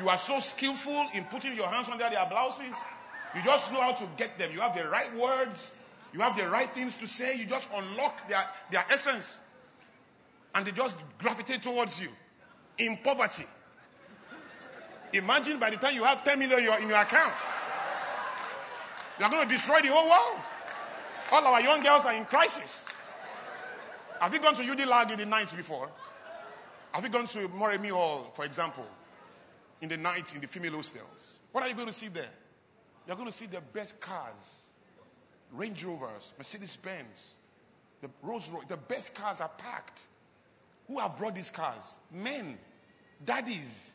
[0.00, 2.72] You are so skillful in putting your hands under their blouses.
[3.34, 4.52] You just know how to get them.
[4.54, 5.74] You have the right words.
[6.14, 7.36] You have the right things to say.
[7.38, 9.40] You just unlock their, their essence.
[10.56, 12.08] And they just gravitate towards you
[12.78, 13.44] in poverty.
[15.12, 17.32] Imagine by the time you have 10 million in your, account,
[19.20, 20.40] you're going to destroy the whole world.
[21.30, 22.86] All our young girls are in crisis.
[24.18, 25.90] Have you gone to UD in the night before?
[26.92, 28.86] Have you gone to Moremi Hall, for example,
[29.82, 31.38] in the night in the female hostels?
[31.52, 32.30] What are you going to see there?
[33.06, 34.62] You're going to see the best cars
[35.52, 37.34] Range Rovers, Mercedes Benz,
[38.00, 40.00] the Rolls Royce, the best cars are packed.
[40.88, 41.94] Who have brought these cars?
[42.10, 42.58] Men,
[43.24, 43.92] daddies.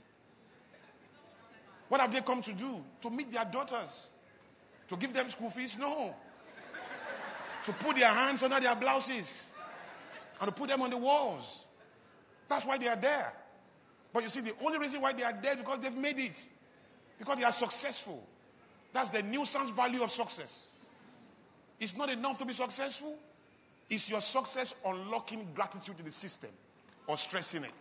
[1.88, 2.84] What have they come to do?
[3.02, 4.08] To meet their daughters?
[4.90, 5.78] To give them school fees?
[5.78, 6.14] No.
[7.66, 9.48] to put their hands under their blouses
[10.40, 11.66] and to put them on the walls.
[12.48, 13.34] That's why they are there.
[14.14, 16.44] But you see, the only reason why they are there is because they've made it.
[17.18, 18.28] Because they are successful.
[18.92, 20.72] That's the nuisance value of success.
[21.80, 23.18] It's not enough to be successful.
[23.90, 26.50] it's your success unlocking gratitude in the system
[27.12, 27.74] or stressing it?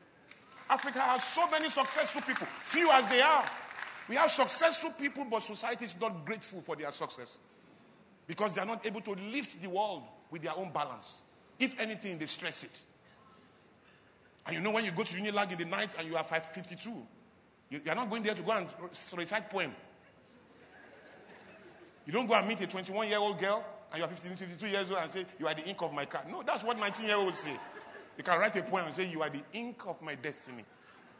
[0.68, 3.44] Africa has so many successful people, few as they are.
[4.08, 7.38] We have successful people, but society is not grateful for their success
[8.26, 11.18] because they are not able to lift the world with their own balance.
[11.60, 12.76] If anything, they stress it.
[14.46, 16.90] And you know, when you go to Unilag in the night and you are 52,
[17.70, 18.66] you, are not going there to go and
[19.16, 19.72] recite poem.
[22.04, 24.66] You don't go and meet a 21 year old girl and you are 52, 52
[24.66, 26.24] years old and say, You are the ink of my car.
[26.28, 27.56] No, that's what 19 year olds say.
[28.20, 30.62] You can write a poem and say, You are the ink of my destiny.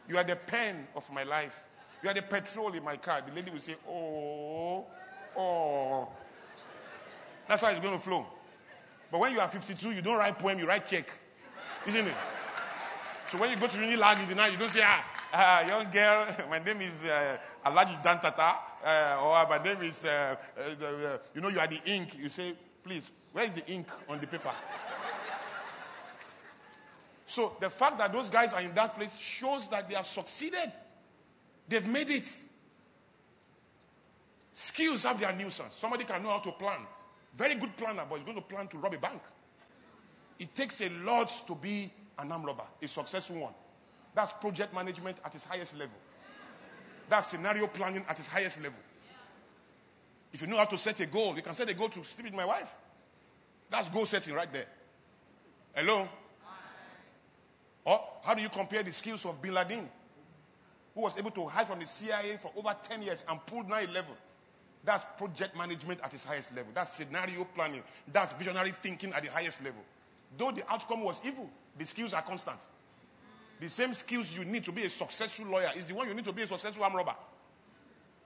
[0.07, 1.63] You are the pen of my life.
[2.03, 3.23] You are the petrol in my car.
[3.27, 4.85] The lady will say, Oh,
[5.35, 6.09] oh.
[7.47, 8.27] That's how it's going to flow.
[9.11, 11.09] But when you are 52, you don't write poem, you write check.
[11.87, 12.13] Isn't it?
[13.29, 15.89] So when you go to Unilag in the night, you don't say, ah, uh, young
[15.89, 21.17] girl, my name is uh, Alhaji Dantata, uh, or my name is, uh, uh, uh,
[21.33, 22.15] you know, you are the ink.
[22.19, 22.53] You say,
[22.83, 24.51] please, where is the ink on the paper?
[27.31, 30.69] So the fact that those guys are in that place shows that they have succeeded.
[31.65, 32.29] They've made it.
[34.53, 35.75] Skills have their nuisance.
[35.75, 36.79] Somebody can know how to plan.
[37.33, 39.21] Very good planner, but he's going to plan to rob a bank.
[40.39, 43.53] It takes a lot to be an arm robber, a successful one.
[44.13, 45.95] That's project management at its highest level.
[47.07, 48.79] That's scenario planning at its highest level.
[50.33, 52.25] If you know how to set a goal, you can set a goal to sleep
[52.25, 52.75] with my wife.
[53.69, 54.67] That's goal setting right there.
[55.73, 56.09] Hello?
[57.85, 59.89] Or how do you compare the skills of Bin Laden?
[60.93, 63.83] who was able to hide from the CIA for over 10 years and pulled 9
[63.89, 64.05] 11.
[64.83, 66.71] That's project management at its highest level.
[66.73, 67.83] That's scenario planning.
[68.11, 69.81] That's visionary thinking at the highest level.
[70.37, 72.57] Though the outcome was evil, the skills are constant.
[73.59, 76.25] The same skills you need to be a successful lawyer is the one you need
[76.25, 77.15] to be a successful arm robber.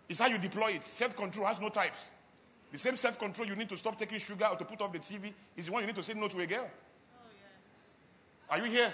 [0.08, 0.86] It's how you deploy it.
[0.86, 2.10] Self control has no types.
[2.72, 5.00] The same self control you need to stop taking sugar or to put off the
[5.00, 6.70] TV is the one you need to say no to a girl.
[8.50, 8.94] Are you here?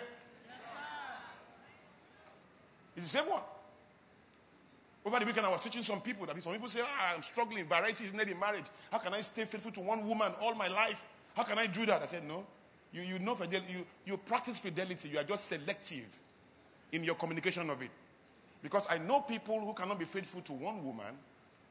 [2.96, 3.42] It's the same one.
[5.04, 7.66] Over the weekend, I was teaching some people that some people say, ah, I'm struggling.
[7.66, 8.66] Variety is needed in marriage.
[8.92, 11.02] How can I stay faithful to one woman all my life?
[11.36, 12.04] How can I do that?
[12.04, 12.46] I said, no.
[12.94, 13.74] You, you know fidelity.
[13.74, 15.10] You, you practice fidelity.
[15.10, 16.06] You are just selective
[16.92, 17.90] in your communication of it.
[18.62, 21.16] Because I know people who cannot be faithful to one woman,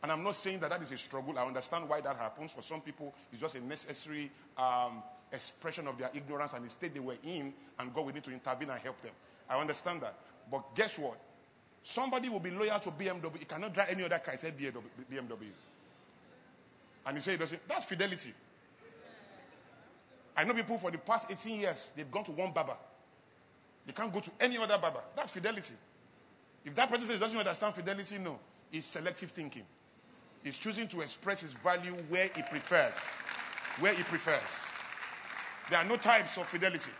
[0.03, 1.39] and I'm not saying that that is a struggle.
[1.39, 2.53] I understand why that happens.
[2.53, 6.95] For some people, it's just a necessary um, expression of their ignorance and the state
[6.95, 9.13] they were in, and God will need to intervene and help them.
[9.49, 10.15] I understand that.
[10.51, 11.21] But guess what?
[11.83, 13.39] Somebody will be loyal to BMW.
[13.39, 15.51] He cannot drive any other car except BMW.
[17.07, 17.67] And he said doesn't.
[17.69, 18.35] That's fidelity.
[20.37, 22.77] I know people for the past 18 years, they've gone to one barber.
[23.87, 25.01] They can't go to any other barber.
[25.17, 25.75] That's fidelity.
[26.65, 28.39] If that person says doesn't understand fidelity, no.
[28.73, 29.65] It's selective thinking.
[30.45, 32.97] He's choosing to express his value where he prefers.
[33.81, 34.41] Where he prefers.
[35.71, 36.91] There are no types of fidelity.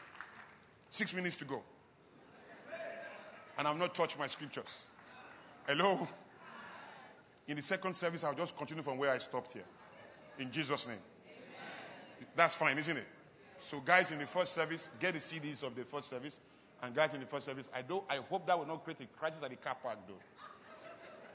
[0.91, 1.63] Six minutes to go.
[3.61, 4.79] And I've not touched my scriptures.
[5.67, 6.09] Hello?
[7.47, 9.67] In the second service, I'll just continue from where I stopped here.
[10.39, 10.97] In Jesus' name.
[12.35, 13.07] That's fine, isn't it?
[13.61, 16.39] So, guys, in the first service, get the CDs of the first service.
[16.83, 18.03] And guys, in the first service, I do.
[18.09, 20.15] I hope that will not create a crisis at the car park, though.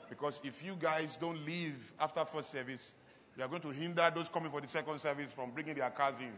[0.09, 2.93] Because if you guys don't leave after first service,
[3.37, 6.15] you are going to hinder those coming for the second service from bringing their cars
[6.19, 6.33] in.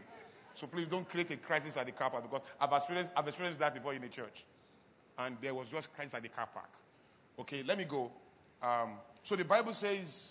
[0.52, 3.60] So please don't create a crisis at the car park because I've experienced, I've experienced
[3.60, 4.44] that before in the church.
[5.18, 6.70] And there was just crisis at the car park.
[7.38, 8.10] Okay, let me go.
[8.62, 10.28] Um, so the Bible says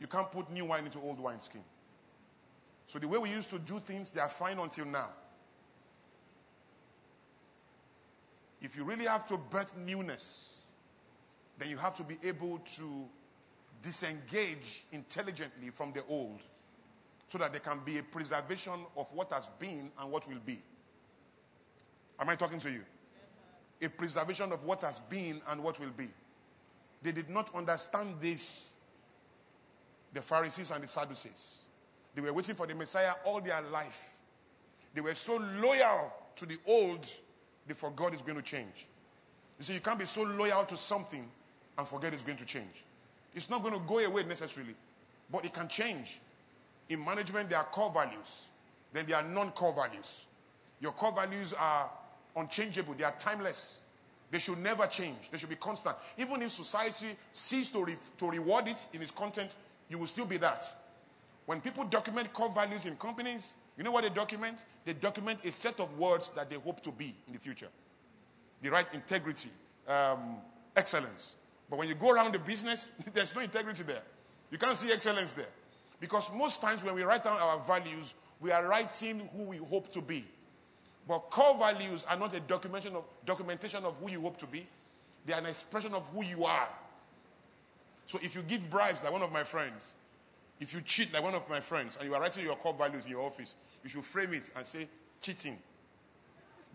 [0.00, 1.62] you can't put new wine into old wineskin.
[2.86, 5.10] So the way we used to do things, they are fine until now.
[8.60, 10.50] If you really have to birth newness,
[11.58, 13.08] then you have to be able to
[13.82, 16.40] disengage intelligently from the old
[17.28, 20.60] so that there can be a preservation of what has been and what will be.
[22.18, 22.82] Am I talking to you?
[23.82, 26.08] A preservation of what has been and what will be.
[27.02, 28.74] They did not understand this,
[30.12, 31.56] the Pharisees and the Sadducees.
[32.14, 34.10] They were waiting for the Messiah all their life.
[34.94, 37.10] They were so loyal to the old,
[37.66, 38.86] they forgot it's going to change.
[39.58, 41.28] You see, you can't be so loyal to something
[41.78, 42.84] and forget it's going to change.
[43.34, 44.74] It's not going to go away necessarily,
[45.30, 46.18] but it can change.
[46.88, 48.46] In management, there are core values,
[48.92, 50.24] then there are non core values.
[50.80, 51.88] Your core values are
[52.40, 53.78] unchangeable, they are timeless.
[54.30, 55.96] They should never change, they should be constant.
[56.16, 59.50] Even if society ceases to, re- to reward it in its content,
[59.88, 60.72] you will still be that.
[61.46, 64.58] When people document core values in companies, you know what they document?
[64.84, 67.68] They document a set of words that they hope to be in the future.
[68.62, 69.50] The right integrity,
[69.88, 70.36] um,
[70.76, 71.34] excellence.
[71.68, 74.02] But when you go around the business, there's no integrity there.
[74.50, 75.48] You can't see excellence there.
[75.98, 79.92] Because most times when we write down our values, we are writing who we hope
[79.92, 80.24] to be.
[81.10, 84.64] But core values are not a documentation of, documentation of who you hope to be,
[85.26, 86.68] they are an expression of who you are.
[88.06, 89.82] So if you give bribes, like one of my friends,
[90.60, 93.06] if you cheat, like one of my friends, and you are writing your core values
[93.06, 94.86] in your office, you should frame it and say
[95.20, 95.58] cheating,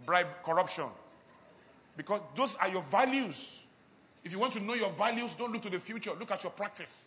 [0.06, 0.88] bribe, corruption.
[1.96, 3.60] Because those are your values.
[4.26, 6.52] If you want to know your values, don't look to the future, look at your
[6.52, 7.04] practice.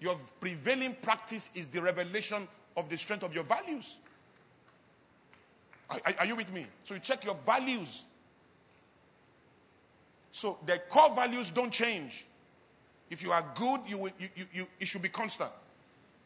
[0.00, 3.96] Your prevailing practice is the revelation of the strength of your values.
[5.90, 6.66] Are, are, you with me?
[6.84, 8.02] So you check your values.
[10.32, 12.26] So the core values don't change.
[13.10, 15.50] If you are good, you, will, you, you, you, it should be constant.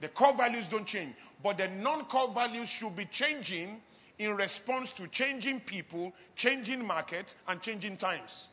[0.00, 1.14] The core values don't change.
[1.42, 3.80] But the non core values should be changing
[4.18, 8.48] in response to changing people, changing markets, and changing times.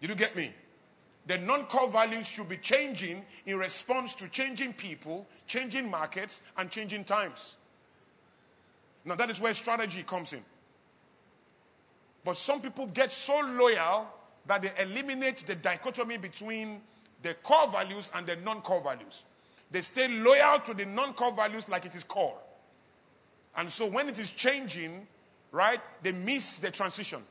[0.00, 0.52] Did you get me?
[1.26, 6.70] The non core values should be changing in response to changing people, changing markets, and
[6.70, 7.56] changing times.
[9.04, 10.42] Now, that is where strategy comes in.
[12.24, 14.08] But some people get so loyal
[14.46, 16.80] that they eliminate the dichotomy between
[17.22, 19.24] the core values and the non core values.
[19.70, 22.38] They stay loyal to the non core values like it is core.
[23.56, 25.06] And so when it is changing,
[25.52, 27.22] right, they miss the transition.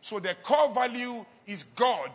[0.00, 2.10] So the core value is God,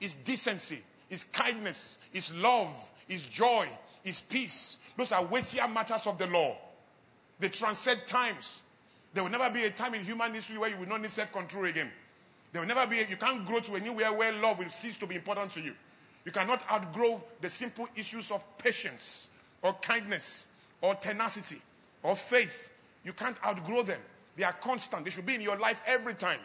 [0.00, 2.70] is decency, is kindness, is love,
[3.08, 3.68] is joy,
[4.04, 4.76] is peace.
[4.96, 6.56] Those are weightier matters of the law.
[7.40, 8.60] They transcend times.
[9.12, 11.32] There will never be a time in human history where you will not need self
[11.32, 11.90] control again.
[12.52, 15.14] There will never be, you can't grow to anywhere where love will cease to be
[15.14, 15.74] important to you.
[16.24, 19.28] You cannot outgrow the simple issues of patience
[19.62, 20.48] or kindness
[20.80, 21.60] or tenacity
[22.02, 22.70] or faith.
[23.04, 24.00] You can't outgrow them.
[24.36, 25.04] They are constant.
[25.04, 26.40] They should be in your life every time.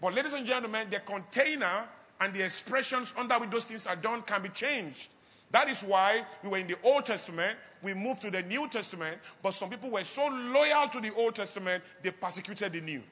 [0.00, 1.84] But, ladies and gentlemen, the container
[2.20, 5.08] and the expressions under which those things are done can be changed.
[5.50, 9.18] That is why we were in the Old Testament, we moved to the New Testament,
[9.42, 13.02] but some people were so loyal to the Old Testament, they persecuted the New.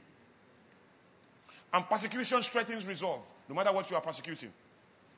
[1.72, 4.52] And persecution strengthens resolve, no matter what you are persecuting.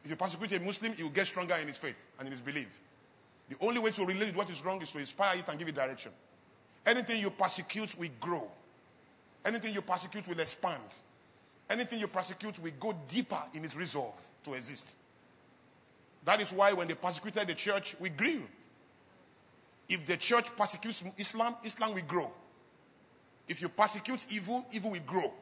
[0.05, 2.40] If you persecute a Muslim, he will get stronger in his faith and in his
[2.40, 2.68] belief.
[3.49, 5.74] The only way to relate what is wrong is to inspire it and give it
[5.74, 6.12] direction.
[6.84, 8.49] Anything you persecute will grow.
[9.44, 10.82] Anything you persecute will expand.
[11.68, 14.92] Anything you persecute will go deeper in its resolve to exist.
[16.24, 18.42] That is why when they persecuted the church, we grew.
[19.89, 22.30] If the church persecutes Islam, Islam will grow.
[23.49, 25.32] If you persecute evil, evil will grow.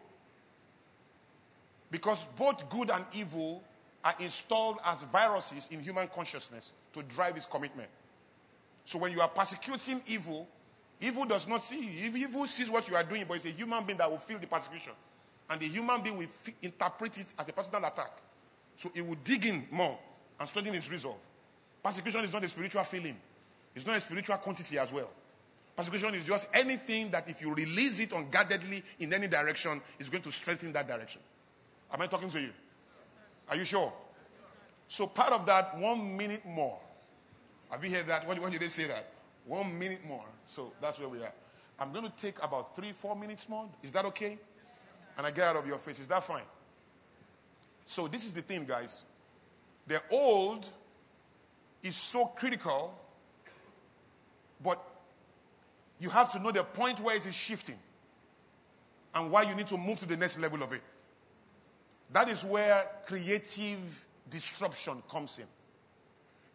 [1.90, 3.62] Because both good and evil
[4.05, 7.88] are installed as viruses in human consciousness to drive its commitment.
[8.84, 10.47] So when you are persecuting evil,
[11.01, 12.14] evil does not see you.
[12.14, 14.47] Evil sees what you are doing, but it's a human being that will feel the
[14.47, 14.92] persecution.
[15.49, 18.12] And the human being will f- interpret it as a personal attack.
[18.76, 19.99] So it will dig in more
[20.38, 21.18] and strengthen its resolve.
[21.82, 23.16] Persecution is not a spiritual feeling,
[23.75, 25.11] it's not a spiritual quantity as well.
[25.77, 30.22] Persecution is just anything that if you release it unguardedly in any direction, is going
[30.22, 31.20] to strengthen that direction.
[31.93, 32.51] Am I talking to you?
[33.49, 33.93] Are you sure?
[34.89, 36.79] So part of that, one minute more.
[37.70, 38.27] Have you heard that?
[38.29, 39.09] When, when did they say that?
[39.47, 40.25] One minute more.
[40.47, 41.33] So that's where we are.
[41.79, 43.68] I'm going to take about three, four minutes more.
[43.83, 44.39] Is that okay?
[45.18, 45.99] And I get out of your face.
[45.99, 46.45] Is that fine?
[47.85, 49.03] So this is the thing, guys.
[49.87, 50.66] The old
[51.83, 52.99] is so critical,
[54.62, 54.82] but
[55.98, 57.78] you have to know the point where it is shifting
[59.14, 60.82] and why you need to move to the next level of it.
[62.12, 63.78] That is where creative
[64.28, 65.46] disruption comes in.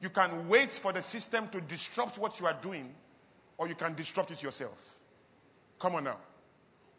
[0.02, 2.94] You can wait for the system to disrupt what you are doing,
[3.58, 4.96] or you can disrupt it yourself.
[5.78, 6.18] Come on now.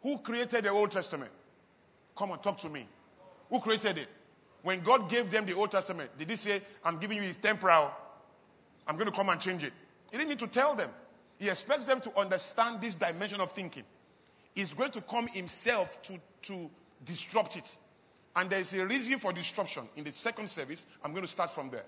[0.03, 1.31] Who created the Old Testament?
[2.15, 2.87] Come on, talk to me.
[3.49, 4.07] Who created it?
[4.63, 7.91] When God gave them the Old Testament, did He say, I'm giving you His temporal,
[8.87, 9.73] I'm going to come and change it?
[10.11, 10.89] He didn't need to tell them.
[11.39, 13.83] He expects them to understand this dimension of thinking.
[14.53, 16.69] He's going to come Himself to, to
[17.05, 17.75] disrupt it.
[18.35, 19.83] And there is a reason for disruption.
[19.95, 21.85] In the second service, I'm going to start from there.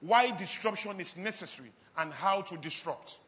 [0.00, 3.18] Why disruption is necessary and how to disrupt.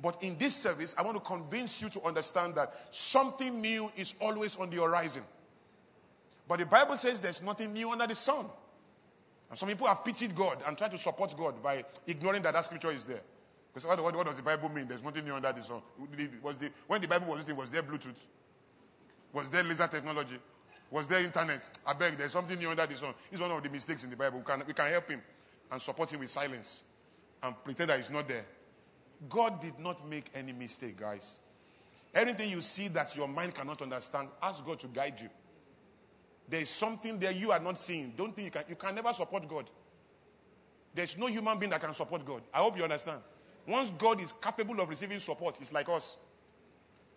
[0.00, 4.14] But in this service, I want to convince you to understand that something new is
[4.20, 5.22] always on the horizon.
[6.48, 8.46] But the Bible says there's nothing new under the sun.
[9.48, 12.64] And some people have pitied God and tried to support God by ignoring that that
[12.64, 13.20] scripture is there.
[13.72, 14.86] Because what, what, what does the Bible mean?
[14.86, 15.80] There's nothing new under the sun.
[16.42, 18.14] Was the, when the Bible was written, was there Bluetooth?
[19.32, 20.36] Was there laser technology?
[20.90, 21.66] Was there internet?
[21.86, 23.14] I beg, there's something new under the sun.
[23.30, 24.40] It's one of the mistakes in the Bible.
[24.40, 25.22] We can, we can help him
[25.70, 26.82] and support him with silence
[27.42, 28.44] and pretend that he's not there.
[29.28, 31.36] God did not make any mistake, guys.
[32.14, 35.30] Anything you see that your mind cannot understand, ask God to guide you.
[36.46, 38.12] There is something there you are not seeing.
[38.14, 38.64] Don't think you can.
[38.68, 39.70] You can never support God.
[40.94, 42.42] There's no human being that can support God.
[42.52, 43.20] I hope you understand.
[43.66, 46.16] Once God is capable of receiving support, it's like us.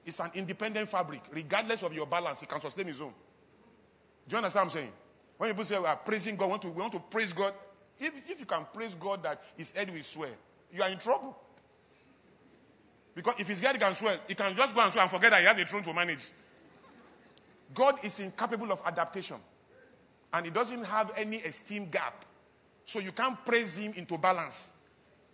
[0.06, 1.22] It's an independent fabric.
[1.32, 3.14] Regardless of your balance, He can sustain His own.
[4.28, 4.94] Do you understand what I'm saying?
[5.38, 7.54] When people say we are praising God, we want to, we want to praise God.
[8.00, 10.32] If, if you can praise God that his head will swear,
[10.72, 11.38] you are in trouble.
[13.14, 15.40] Because if his head can swear, he can just go and swear and forget that
[15.40, 16.30] he has a throne to manage.
[17.74, 19.38] God is incapable of adaptation.
[20.34, 22.26] And he doesn't have any esteem gap.
[22.86, 24.72] So you can't praise him into balance.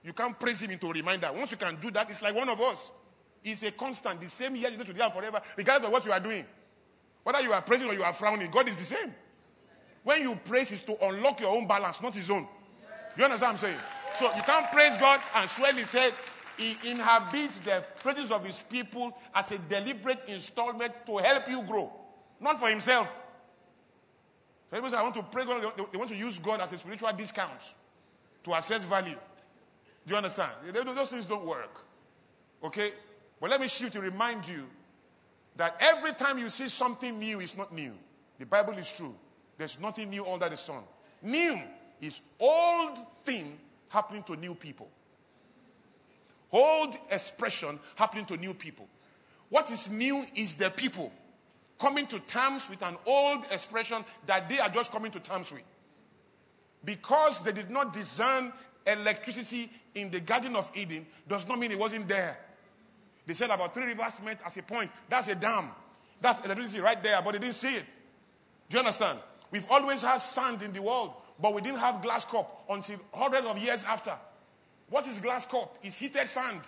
[0.04, 1.30] You can't praise him into a reminder.
[1.34, 2.92] Once you can do that, it's like one of us.
[3.44, 6.46] He's a constant, the same yesterday, today, and forever, regardless of what you are doing.
[7.24, 9.14] Whether you are praising or you are frowning, God is the same.
[10.04, 12.48] When you praise, is to unlock your own balance, not his own.
[13.16, 13.80] You understand what I'm saying?
[14.18, 16.14] So you can't praise God and swell his head.
[16.58, 21.92] He inhabits the praises of his people as a deliberate installment to help you grow,
[22.40, 23.08] not for himself.
[24.70, 25.74] So people I want to praise God.
[25.92, 27.74] They want to use God as a spiritual discount
[28.44, 29.18] to assess value.
[30.06, 30.52] Do you understand?
[30.74, 31.86] Those things don't work.
[32.64, 32.92] Okay?
[33.40, 34.66] But let me shift to remind you
[35.56, 37.94] that every time you see something new, it's not new.
[38.40, 39.16] The Bible is true.
[39.58, 40.84] There's nothing new under the sun.
[41.22, 41.60] New
[42.00, 44.90] is old thing happening to new people.
[46.52, 48.88] Old expression happening to new people.
[49.50, 51.12] What is new is the people
[51.80, 55.64] coming to terms with an old expression that they are just coming to terms with.
[56.84, 58.52] Because they did not discern
[58.88, 62.38] electricity in the Garden of Eden, does not mean it wasn't there.
[63.26, 64.92] They said about three rivers met as a point.
[65.10, 65.70] That's a dam.
[66.20, 67.86] That's electricity right there, but they didn't see it.
[68.70, 69.20] Do you understand?
[69.52, 73.48] We've always had sand in the world, but we didn't have glass cup until hundreds
[73.48, 74.14] of years after.
[74.90, 75.78] What is glass cup?
[75.84, 76.62] It's heated sand.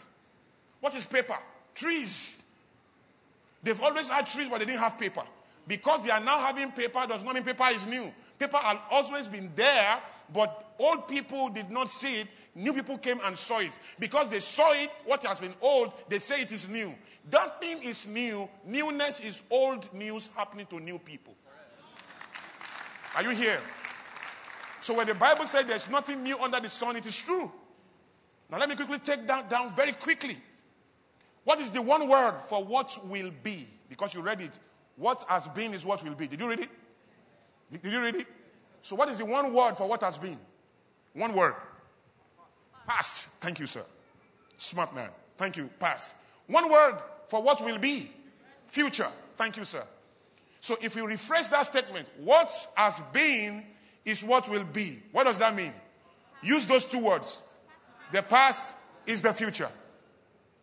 [0.80, 1.38] What is paper?
[1.76, 2.38] Trees.
[3.62, 5.24] They've always had trees, but they didn't have paper.
[5.68, 8.12] Because they are now having paper does not mean paper is new.
[8.38, 10.00] Paper has always been there,
[10.34, 12.28] but old people did not see it.
[12.56, 13.72] New people came and saw it.
[14.00, 16.94] Because they saw it, what has been old, they say it is new.
[17.30, 18.48] That thing is new.
[18.66, 21.34] Newness is old news happening to new people.
[23.16, 23.60] Are you here?
[24.82, 27.52] So when the Bible says there's nothing new under the sun, it is true.
[28.52, 30.38] Now let me quickly take that down very quickly.
[31.44, 33.68] What is the one word for what will be?
[33.90, 34.58] Because you read it.
[34.96, 36.28] What has been is what will be.
[36.28, 36.70] Did you read it?
[37.82, 38.28] Did you read it?
[38.82, 40.38] So, what is the one word for what has been?
[41.14, 41.56] One word.
[42.88, 43.28] Past.
[43.40, 43.84] Thank you, sir.
[44.58, 45.10] Smart man.
[45.38, 45.70] Thank you.
[45.80, 46.14] Past.
[46.48, 48.12] One word for what will be.
[48.68, 49.10] Future.
[49.36, 49.84] Thank you, sir.
[50.60, 53.64] So, if you refresh that statement, what has been
[54.06, 55.02] is what will be.
[55.12, 55.74] What does that mean?
[56.42, 57.42] Use those two words.
[58.12, 58.76] The past
[59.06, 59.70] is the future.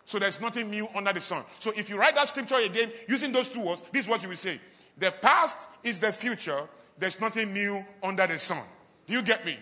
[0.05, 1.45] So there's nothing new under the sun.
[1.61, 4.29] So if you write that scripture again using those two words, this is what you
[4.29, 4.61] will say.
[4.99, 6.63] The past is the future.
[6.99, 8.63] There's nothing new under the sun.
[9.07, 9.57] Do you get me?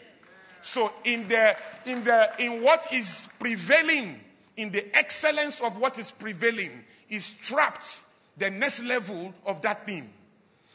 [0.63, 1.57] So in the
[1.87, 4.21] in the in what is prevailing,
[4.57, 8.01] in the excellence of what is prevailing, is trapped
[8.37, 10.11] the next level of that thing.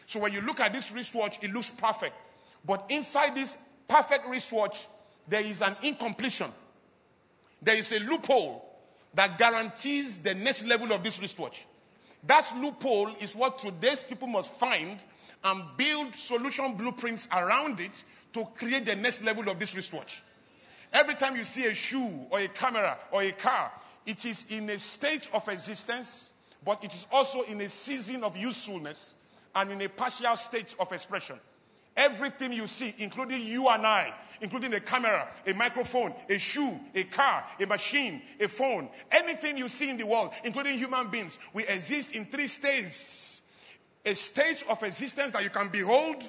[0.05, 2.15] So when you look at this wristwatch, it looks perfect.
[2.65, 3.57] But inside this
[3.87, 4.87] perfect wristwatch,
[5.27, 6.51] there is an incompletion.
[7.61, 8.65] There is a loophole
[9.13, 11.65] that guarantees the next level of this wristwatch.
[12.25, 15.03] That loophole is what today's people must find
[15.43, 18.03] and build solution blueprints around it
[18.33, 20.21] to create the next level of this wristwatch.
[20.91, 23.71] Every time you see a shoe or a camera or a car,
[24.05, 26.31] it is in a state of existence,
[26.63, 29.15] but it is also in a season of usefulness
[29.55, 31.39] and in a partial state of expression.
[31.95, 37.03] Everything you see, including you and I, including a camera, a microphone, a shoe, a
[37.03, 41.65] car, a machine, a phone, anything you see in the world, including human beings, we
[41.67, 43.41] exist in three states
[44.05, 46.23] a state of existence that you can behold,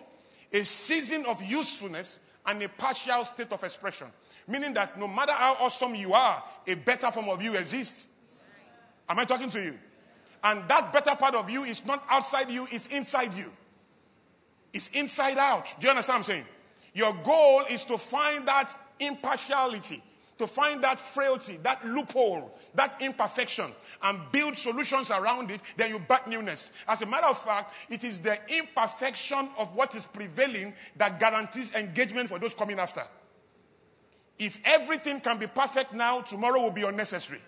[0.55, 4.07] a season of usefulness, and a partial state of expression.
[4.47, 8.05] Meaning that no matter how awesome you are, a better form of you exists.
[9.09, 9.79] Am I talking to you?
[10.43, 13.51] And that better part of you is not outside you, it's inside you.
[14.73, 15.75] It's inside out.
[15.81, 16.45] Do you understand what I'm saying?
[16.93, 20.03] Your goal is to find that impartiality,
[20.39, 23.72] to find that frailty, that loophole, that imperfection,
[24.03, 26.72] and build solutions around it, then you back newness.
[26.89, 31.72] As a matter of fact, it is the imperfection of what is prevailing that guarantees
[31.74, 33.03] engagement for those coming after.
[34.39, 37.41] If everything can be perfect now, tomorrow will be unnecessary.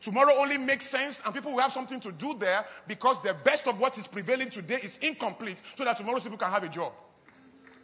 [0.00, 3.68] Tomorrow only makes sense, and people will have something to do there because the best
[3.68, 6.92] of what is prevailing today is incomplete, so that tomorrow's people can have a job.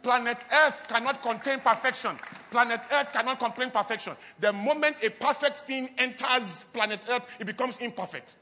[0.01, 2.17] Planet Earth cannot contain perfection.
[2.51, 4.13] Planet Earth cannot contain perfection.
[4.39, 8.33] The moment a perfect thing enters planet Earth, it becomes imperfect.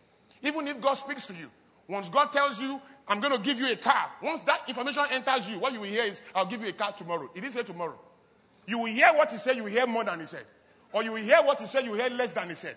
[0.44, 1.50] Even if God speaks to you,
[1.88, 5.50] once God tells you, I'm going to give you a car, once that information enters
[5.50, 7.30] you, what you will hear is, I'll give you a car tomorrow.
[7.34, 7.98] It is say tomorrow.
[8.66, 10.46] You will hear what he said, you will hear more than he said.
[10.92, 12.76] Or you will hear what he said, you will hear less than he said.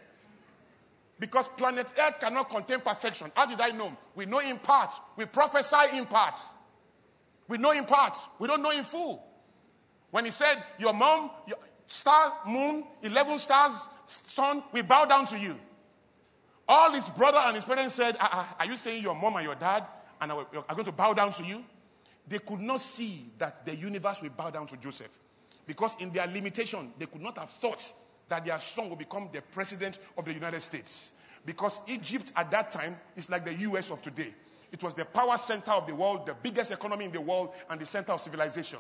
[1.19, 3.31] Because planet Earth cannot contain perfection.
[3.35, 3.95] How did I know?
[4.15, 4.91] We know in part.
[5.17, 6.41] We prophesy in part.
[7.51, 8.17] We know in part.
[8.39, 9.27] We don't know in full.
[10.13, 15.39] When he said, Your mom, your star, moon, 11 stars, sun, we bow down to
[15.39, 15.59] you.
[16.69, 19.45] All his brother and his parents said, uh, uh, Are you saying your mom and
[19.45, 19.85] your dad
[20.21, 21.65] and are going to bow down to you?
[22.29, 25.11] They could not see that the universe will bow down to Joseph.
[25.67, 27.93] Because in their limitation, they could not have thought
[28.29, 31.11] that their son will become the president of the United States.
[31.45, 34.33] Because Egypt at that time is like the US of today.
[34.73, 37.81] It was the power center of the world, the biggest economy in the world, and
[37.81, 38.79] the center of civilization.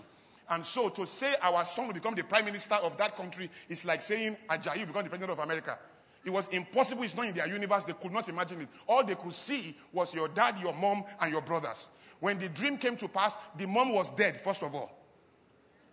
[0.48, 3.84] And so to say our son will become the prime minister of that country is
[3.84, 5.78] like saying Ajayi will become the president of America.
[6.24, 7.02] It was impossible.
[7.04, 7.84] It's not in their universe.
[7.84, 8.68] They could not imagine it.
[8.86, 11.88] All they could see was your dad, your mom, and your brothers.
[12.18, 14.90] When the dream came to pass, the mom was dead, first of all.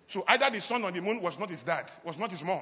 [0.07, 2.61] So either the son on the moon was not his dad, was not his mom.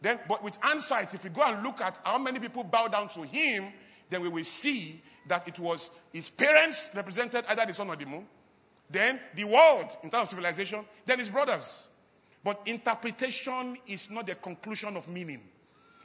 [0.00, 3.08] Then, but with hindsight, if we go and look at how many people bow down
[3.10, 3.72] to him,
[4.10, 8.06] then we will see that it was his parents represented either the sun or the
[8.06, 8.26] moon,
[8.90, 11.86] then the world in terms of civilization, then his brothers.
[12.44, 15.40] But interpretation is not the conclusion of meaning.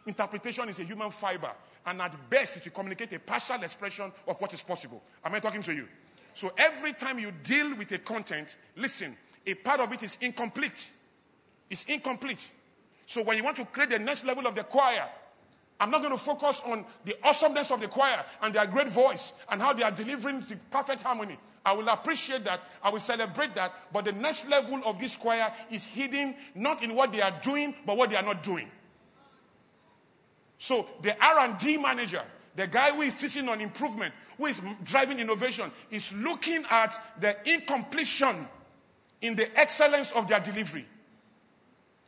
[0.05, 1.51] Interpretation is a human fiber,
[1.86, 5.01] and at best, it will communicate a partial expression of what is possible.
[5.26, 5.88] Am I talking to you?
[6.34, 10.91] So every time you deal with a content, listen, a part of it is incomplete.
[11.70, 12.49] It's incomplete.
[13.05, 15.09] So when you want to create the next level of the choir,
[15.80, 19.34] I'm not going to focus on the awesomeness of the choir and their great voice
[19.49, 21.38] and how they are delivering the perfect harmony.
[21.63, 22.61] I will appreciate that.
[22.82, 23.73] I will celebrate that.
[23.93, 27.75] But the next level of this choir is hidden not in what they are doing,
[27.86, 28.71] but what they are not doing.
[30.57, 32.23] So the R&D manager,
[32.55, 37.38] the guy who is sitting on improvement, who is driving innovation, is looking at the
[37.51, 38.47] incompletion
[39.21, 40.86] in the excellence of their delivery.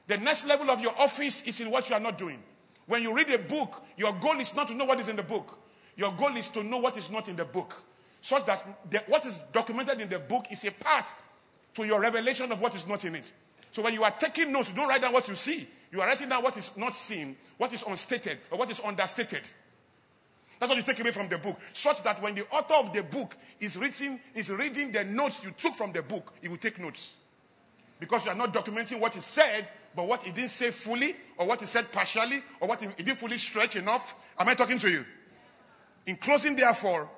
[0.08, 2.42] The next level of your office is in what you are not doing.
[2.90, 5.22] When you read a book, your goal is not to know what is in the
[5.22, 5.60] book.
[5.96, 7.84] Your goal is to know what is not in the book.
[8.20, 11.14] So that the, what is documented in the book is a path
[11.76, 13.32] to your revelation of what is not in it.
[13.70, 15.68] So when you are taking notes, you don't write down what you see.
[15.92, 19.48] You are writing down what is not seen, what is unstated, or what is understated.
[20.60, 21.60] That's what you take away from the book.
[21.74, 25.52] Such that when the author of the book is reading, is reading the notes you
[25.52, 27.14] took from the book, he will take notes.
[28.00, 29.68] Because you are not documenting what is said,
[30.00, 33.18] but what he didn't say fully, or what he said partially, or what he, didn't
[33.18, 34.16] fully stretch enough.
[34.40, 35.04] Am I talking to you?
[36.06, 37.10] In closing, therefore,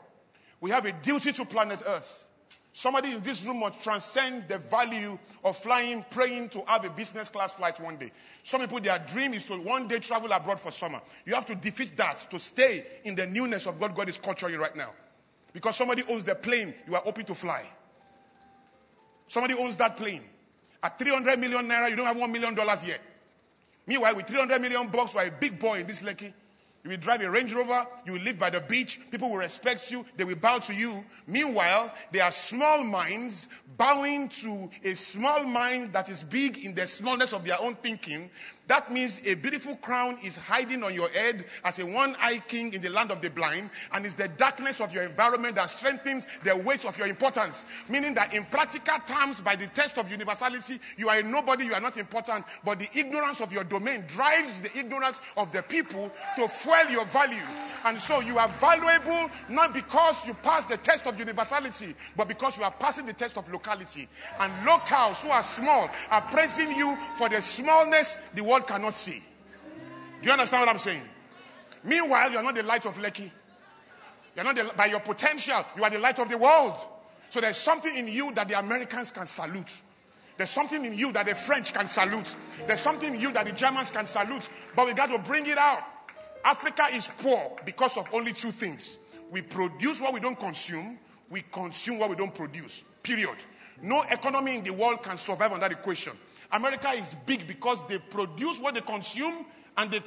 [0.59, 2.27] we have a duty to planet Earth.
[2.73, 7.29] Somebody in this room must transcend the value of flying, praying to have a business
[7.29, 8.11] class flight one day.
[8.41, 11.01] Some people, their dream is to one day travel abroad for summer.
[11.23, 14.57] You have to defeat that to stay in the newness of what God is culturing
[14.57, 14.89] right now.
[15.53, 17.63] Because somebody owns the plane you are hoping to fly.
[19.27, 20.23] Somebody owns that plane.
[20.83, 22.55] At 300 million naira, you don't have $1 million
[22.85, 23.01] yet.
[23.85, 26.33] Meanwhile, with 300 million bucks, you are a big boy in this Lekki.
[26.83, 29.91] You will drive a Range Rover, you will live by the beach, people will respect
[29.91, 31.05] you, they will bow to you.
[31.27, 36.87] Meanwhile, there are small minds bowing to a small mind that is big in the
[36.87, 38.31] smallness of their own thinking,
[38.71, 42.73] that means a beautiful crown is hiding on your head as a one eyed king
[42.73, 46.25] in the land of the blind, and it's the darkness of your environment that strengthens
[46.45, 47.65] the weight of your importance.
[47.89, 51.73] Meaning that in practical terms, by the test of universality, you are a nobody, you
[51.73, 56.09] are not important, but the ignorance of your domain drives the ignorance of the people
[56.37, 57.43] to fuel your value.
[57.83, 62.57] And so you are valuable not because you pass the test of universality, but because
[62.57, 64.07] you are passing the test of locality.
[64.39, 69.23] And locals who are small are praising you for the smallness the world cannot see.
[70.21, 71.03] Do you understand what I'm saying?
[71.83, 73.31] Meanwhile, you are not the light of Lekki.
[74.35, 76.75] You're not the, by your potential, you are the light of the world.
[77.29, 79.71] So there's something in you that the Americans can salute.
[80.37, 82.35] There's something in you that the French can salute.
[82.65, 84.47] There's something in you that the Germans can salute.
[84.75, 85.83] But we got to bring it out.
[86.43, 88.97] Africa is poor because of only two things.
[89.29, 90.97] We produce what we don't consume,
[91.29, 92.83] we consume what we don't produce.
[93.03, 93.35] Period.
[93.81, 96.13] No economy in the world can survive on that equation.
[96.51, 99.45] America is big because they produce what they consume
[99.77, 100.01] and they,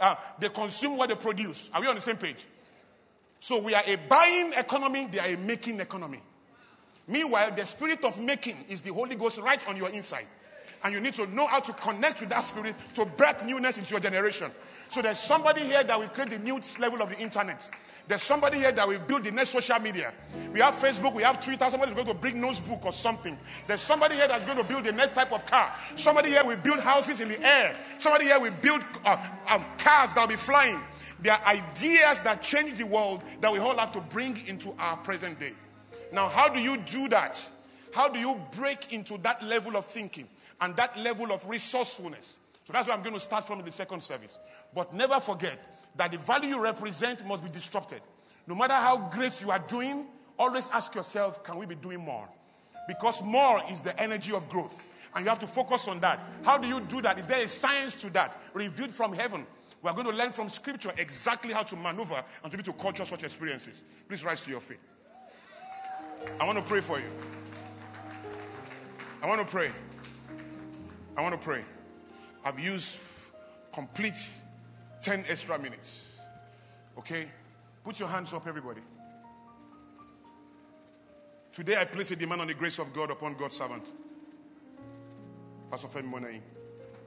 [0.00, 1.70] uh, they consume what they produce.
[1.72, 2.46] Are we on the same page?
[3.40, 6.20] So we are a buying economy, they are a making economy.
[7.06, 10.26] Meanwhile, the spirit of making is the Holy Ghost right on your inside.
[10.84, 13.90] And you need to know how to connect with that spirit to break newness into
[13.92, 14.50] your generation.
[14.88, 17.68] So there's somebody here that will create the new level of the internet.
[18.06, 20.12] There's somebody here that will build the next social media.
[20.52, 21.68] We have Facebook, we have Twitter.
[21.68, 23.36] Somebody's going to bring notebook or something.
[23.66, 25.74] There's somebody here that's going to build the next type of car.
[25.96, 27.76] Somebody here will build houses in the air.
[27.98, 29.16] Somebody here will build uh,
[29.48, 30.80] um, cars that will be flying.
[31.20, 34.96] There are ideas that change the world that we all have to bring into our
[34.98, 35.52] present day.
[36.12, 37.48] Now, how do you do that?
[37.92, 40.28] How do you break into that level of thinking
[40.60, 42.38] and that level of resourcefulness?
[42.64, 44.38] So that's where I'm going to start from in the second service.
[44.74, 45.58] But never forget
[45.96, 48.00] that the value you represent must be disrupted.
[48.46, 50.06] No matter how great you are doing,
[50.38, 52.28] always ask yourself, can we be doing more?
[52.88, 54.86] Because more is the energy of growth.
[55.14, 56.20] And you have to focus on that.
[56.44, 57.18] How do you do that?
[57.18, 58.38] Is there a science to that?
[58.52, 59.46] Revealed from heaven.
[59.82, 62.72] We are going to learn from scripture exactly how to maneuver and to be to
[62.72, 63.82] culture such experiences.
[64.08, 64.80] Please rise to your feet.
[66.40, 67.06] I want to pray for you.
[69.22, 69.70] I want to pray.
[71.16, 71.64] I want to pray.
[72.44, 72.98] I've used
[73.72, 74.28] complete
[75.02, 76.06] 10 extra minutes.
[76.98, 77.26] Okay?
[77.84, 78.82] Put your hands up, everybody.
[81.52, 83.90] Today I place a demand on the grace of God upon God's servant,
[85.70, 86.40] Pastor Femi Monai.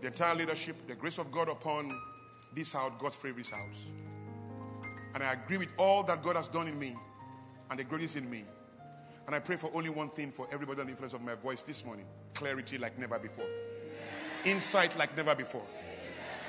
[0.01, 1.95] The entire leadership, the grace of God upon
[2.55, 3.85] this house, God's favorite house.
[5.13, 6.95] And I agree with all that God has done in me
[7.69, 8.43] and the greatest in me.
[9.27, 11.61] And I pray for only one thing for everybody on the influence of my voice
[11.61, 13.45] this morning clarity like never before,
[14.45, 15.65] insight like never before.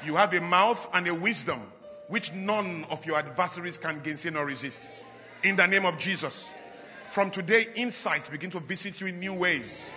[0.04, 1.60] You have a mouth and a wisdom
[2.08, 4.90] which none of your adversaries can gainsay nor resist.
[5.44, 6.50] In the name of Jesus.
[7.04, 9.90] From today, insights begin to visit you in new ways.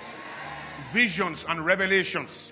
[0.91, 2.51] Visions and revelations,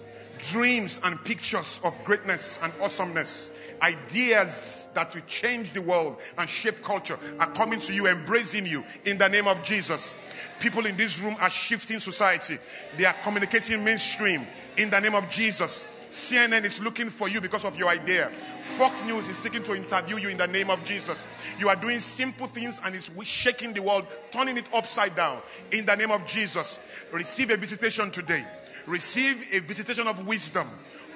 [0.49, 6.81] dreams and pictures of greatness and awesomeness, ideas that will change the world and shape
[6.81, 10.13] culture are coming to you, embracing you in the name of Jesus.
[10.61, 12.57] People in this room are shifting society.
[12.95, 14.47] They are communicating mainstream
[14.77, 18.29] in the name of Jesus CNN is looking for you because of your idea.
[18.61, 21.25] Fox News is seeking to interview you in the name of Jesus.
[21.57, 25.41] You are doing simple things and it's shaking the world, turning it upside down
[25.71, 26.79] in the name of Jesus.
[27.13, 28.45] Receive a visitation today.
[28.85, 30.69] Receive a visitation of wisdom,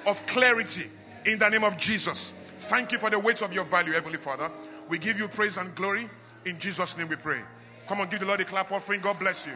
[0.05, 0.89] of clarity
[1.25, 2.31] in the name of Jesus.
[2.59, 4.49] Thank you for the weight of your value, Heavenly Father.
[4.87, 6.09] We give you praise and glory.
[6.45, 7.41] In Jesus' name we pray.
[7.87, 9.01] Come on, give the Lord a clap offering.
[9.01, 9.53] God bless you.